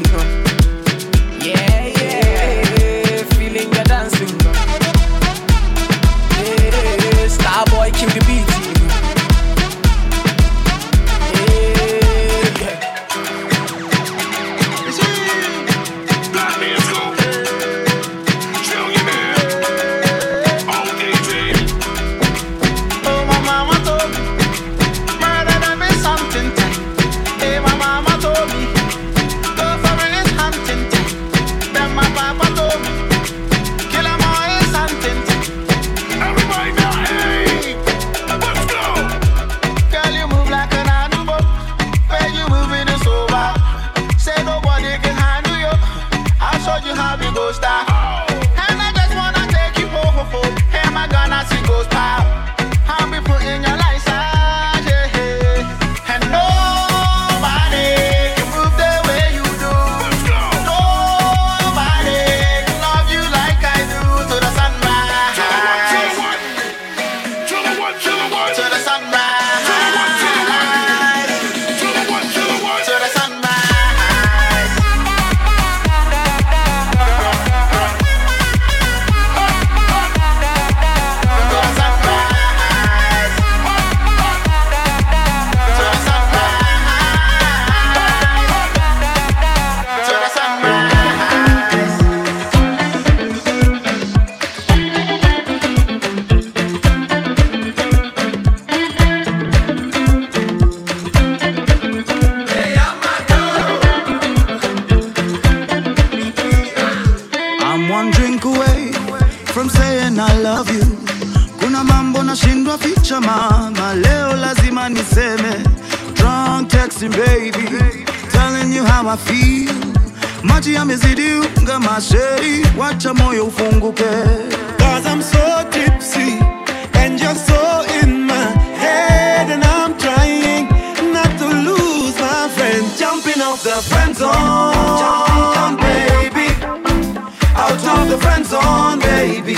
friend 138.44 138.46
zone 138.46 138.98
baby. 139.00 139.56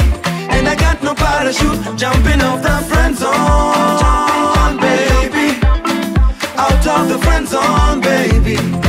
And 0.51 0.69
I 0.69 0.75
got 0.75 1.03
no 1.03 1.15
parachute 1.15 1.97
jumping 1.97 2.41
off 2.41 2.63
the 2.63 2.85
friend 2.89 3.17
zone 3.17 4.77
baby. 4.81 5.59
Out 6.57 6.87
of 6.87 7.09
the 7.09 7.19
friend 7.19 7.49
zone 7.49 8.01
baby 8.01 8.84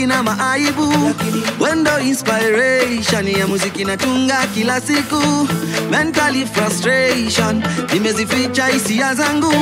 feki 0.00 0.06
na 0.06 0.22
maaibu. 0.22 1.14
Wendo 1.60 1.98
inspiration 2.00 3.28
ya 3.28 3.46
muziki 3.46 3.84
natunga 3.84 4.46
kila 4.54 4.80
siku. 4.80 5.48
Mentally 5.90 6.46
frustration 6.46 7.62
nimezificha 7.92 8.66
hisia 8.66 9.14
zangu. 9.14 9.52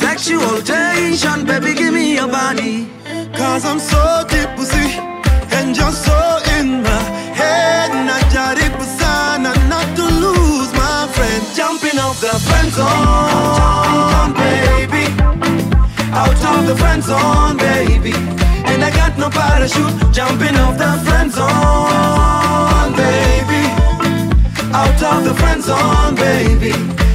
Sexual 0.00 0.62
tension 0.62 1.44
baby 1.46 1.74
give 1.74 1.92
me 1.92 2.14
your 2.16 2.28
body. 2.28 2.86
Cause 3.36 3.64
I'm 3.64 3.78
so 3.78 4.24
tipsy 4.28 4.98
And 5.52 5.76
you're 5.76 5.92
so 5.92 6.38
in 6.58 6.82
my 6.82 7.02
head. 7.34 7.90
Najaribu 7.92 8.84
sana 8.98 9.54
not 9.68 9.96
to 9.96 10.04
lose 10.04 10.72
my 10.72 11.08
friend. 11.12 11.42
Jumping 11.54 11.98
off 11.98 12.20
the 12.20 12.38
friend 12.46 12.72
zone, 12.72 14.32
baby. 14.34 15.06
Out 16.12 16.44
of 16.44 16.66
the 16.66 16.76
friend 16.76 17.02
zone, 17.02 17.56
baby 17.56 18.45
And 18.76 18.84
I 18.84 18.90
got 18.90 19.16
no 19.16 19.30
parachute? 19.30 20.12
Jumping 20.12 20.54
off 20.56 20.76
the 20.76 20.92
friend 21.08 21.32
zone, 21.32 22.92
baby. 22.94 23.62
Out 24.70 25.02
of 25.02 25.24
the 25.24 25.34
friend 25.34 25.62
zone, 25.62 26.14
baby 26.14 27.05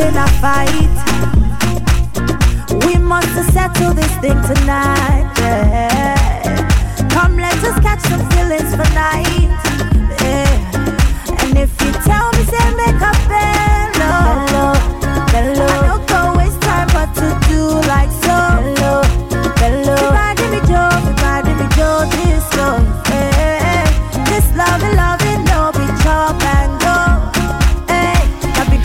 in 0.00 0.16
a 0.16 0.26
fight. 0.40 0.92
We 2.86 2.96
must 2.96 3.52
settle 3.52 3.92
this 3.94 4.12
thing 4.18 4.40
tonight. 4.50 5.32
yeah. 5.38 7.08
Come, 7.10 7.36
let 7.36 7.54
us 7.64 7.78
catch 7.80 8.00
some 8.00 8.24
feelings 8.30 8.70
for 8.74 8.88
night. 8.94 9.39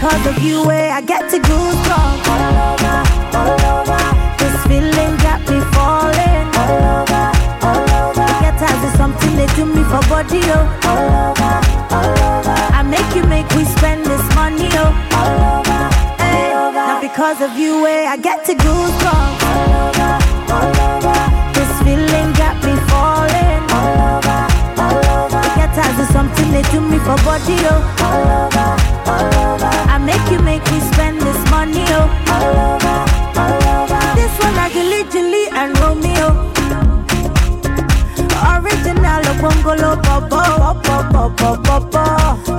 Now 0.06 0.12
because 0.12 0.38
of 0.38 0.43
you, 0.43 0.70
eh, 0.72 0.89
I 0.91 1.01
get 1.01 1.30
to 1.32 1.38
goosebumps 1.39 2.28
all 2.34 2.56
over, 2.70 2.95
all 3.39 3.62
over. 3.74 4.01
This 4.38 4.56
feeling 4.70 5.14
got 5.26 5.41
me 5.49 5.60
falling 5.74 6.47
all 6.62 6.78
over, 6.97 7.26
all 7.66 7.89
over. 8.10 8.26
Get 8.41 8.62
as 8.62 8.84
is 8.86 8.97
something 8.97 9.36
they 9.36 9.47
do 9.56 9.66
me 9.66 9.84
for 9.84 10.01
body, 10.10 10.41
oh. 10.53 10.66
All 10.89 11.10
over, 11.30 11.53
all 11.95 12.18
over. 12.38 12.56
I 12.78 12.84
make 12.84 13.10
you 13.16 13.24
make 13.24 13.49
we 13.56 13.66
spend 13.66 14.06
this 14.06 14.26
money, 14.36 14.70
oh. 14.74 14.93
All 15.18 15.60
over, 15.60 15.82
hey. 16.22 16.53
Now 16.53 17.01
because 17.01 17.41
of 17.41 17.58
you, 17.58 17.86
eh, 17.88 18.06
I 18.06 18.18
get 18.18 18.45
to 18.45 18.53
goosebumps 18.53 19.41
all 19.49 19.72
over, 19.89 20.12
all 20.53 20.76
over. 20.93 21.18
This 21.56 21.72
feeling 21.82 22.30
got 22.38 22.56
me 22.66 22.74
falling 22.91 23.64
all 23.74 23.97
over, 24.14 24.39
all 24.86 25.06
over. 25.26 25.41
Get 25.58 25.74
as 25.78 25.99
is 25.99 26.10
something 26.14 26.51
they 26.51 26.64
do 26.74 26.82
me 26.82 26.97
for 26.99 27.18
body, 27.26 27.58
oh. 27.74 27.82
All 28.06 28.24
over, 28.45 28.68
all 29.10 29.53
over. 29.53 29.84
Make 30.06 30.30
you 30.32 30.39
make 30.39 30.64
me 30.72 30.80
spend 30.91 31.20
this 31.22 31.39
money, 31.49 31.84
oh. 31.89 32.08
All 32.36 32.56
over, 32.70 32.97
all 33.41 33.64
over. 33.84 34.01
This 34.16 34.34
one 34.39 34.56
I 34.58 34.70
Gilly 34.72 35.03
Gilly 35.12 35.45
and 35.51 35.78
Romeo. 35.80 36.30
Original 38.51 39.24
Bobo, 39.41 40.36
Bobo, 40.76 41.30
Bobo, 41.30 41.58
Bobo. 41.64 42.06
Say 42.06 42.51
na 42.51 42.55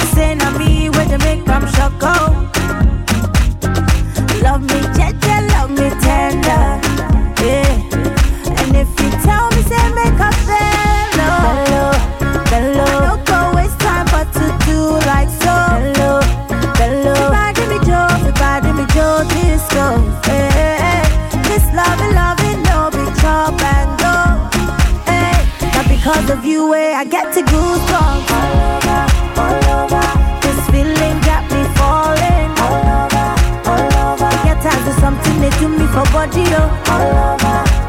body, 36.26 36.44
oh. 36.54 36.70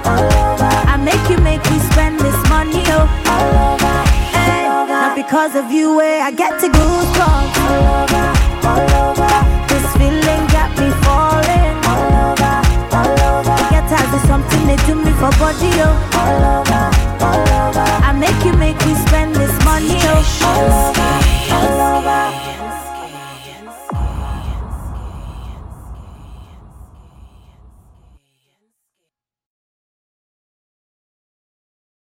I 0.06 0.98
make 0.98 1.30
you 1.30 1.38
make 1.44 1.64
me 1.72 1.80
spend 1.92 2.20
this 2.20 2.38
money, 2.50 2.84
oh. 2.88 3.08
Not 4.88 5.16
because 5.16 5.56
of 5.56 5.72
you, 5.72 6.02
eh? 6.02 6.22
I 6.22 6.32
get 6.32 6.60
to 6.62 6.68
go 6.70 6.86
All 7.66 7.86
over, 8.02 8.26
all 8.68 8.90
over. 9.10 9.30
This 9.68 9.86
feeling 9.98 10.44
got 10.54 10.70
me 10.78 10.90
falling. 11.04 11.76
All 11.92 12.14
over, 12.30 12.54
all 12.98 13.20
over. 13.40 13.58
Get 13.70 13.86
of 14.14 14.22
something 14.28 14.68
they 14.68 14.78
do 14.86 14.96
me 14.96 15.12
for 15.14 15.32
body, 15.40 15.72
oh. 15.82 15.96
All 16.22 16.62
over, 16.62 16.84
all 17.26 17.70
over. 17.70 17.86
I 18.06 18.12
make 18.14 18.40
you 18.46 18.54
make 18.54 18.78
me 18.86 18.94
spend 19.08 19.36
this 19.36 19.54
money, 19.66 19.98
oh. 20.02 20.24
All 20.44 20.90
over. 20.90 21.37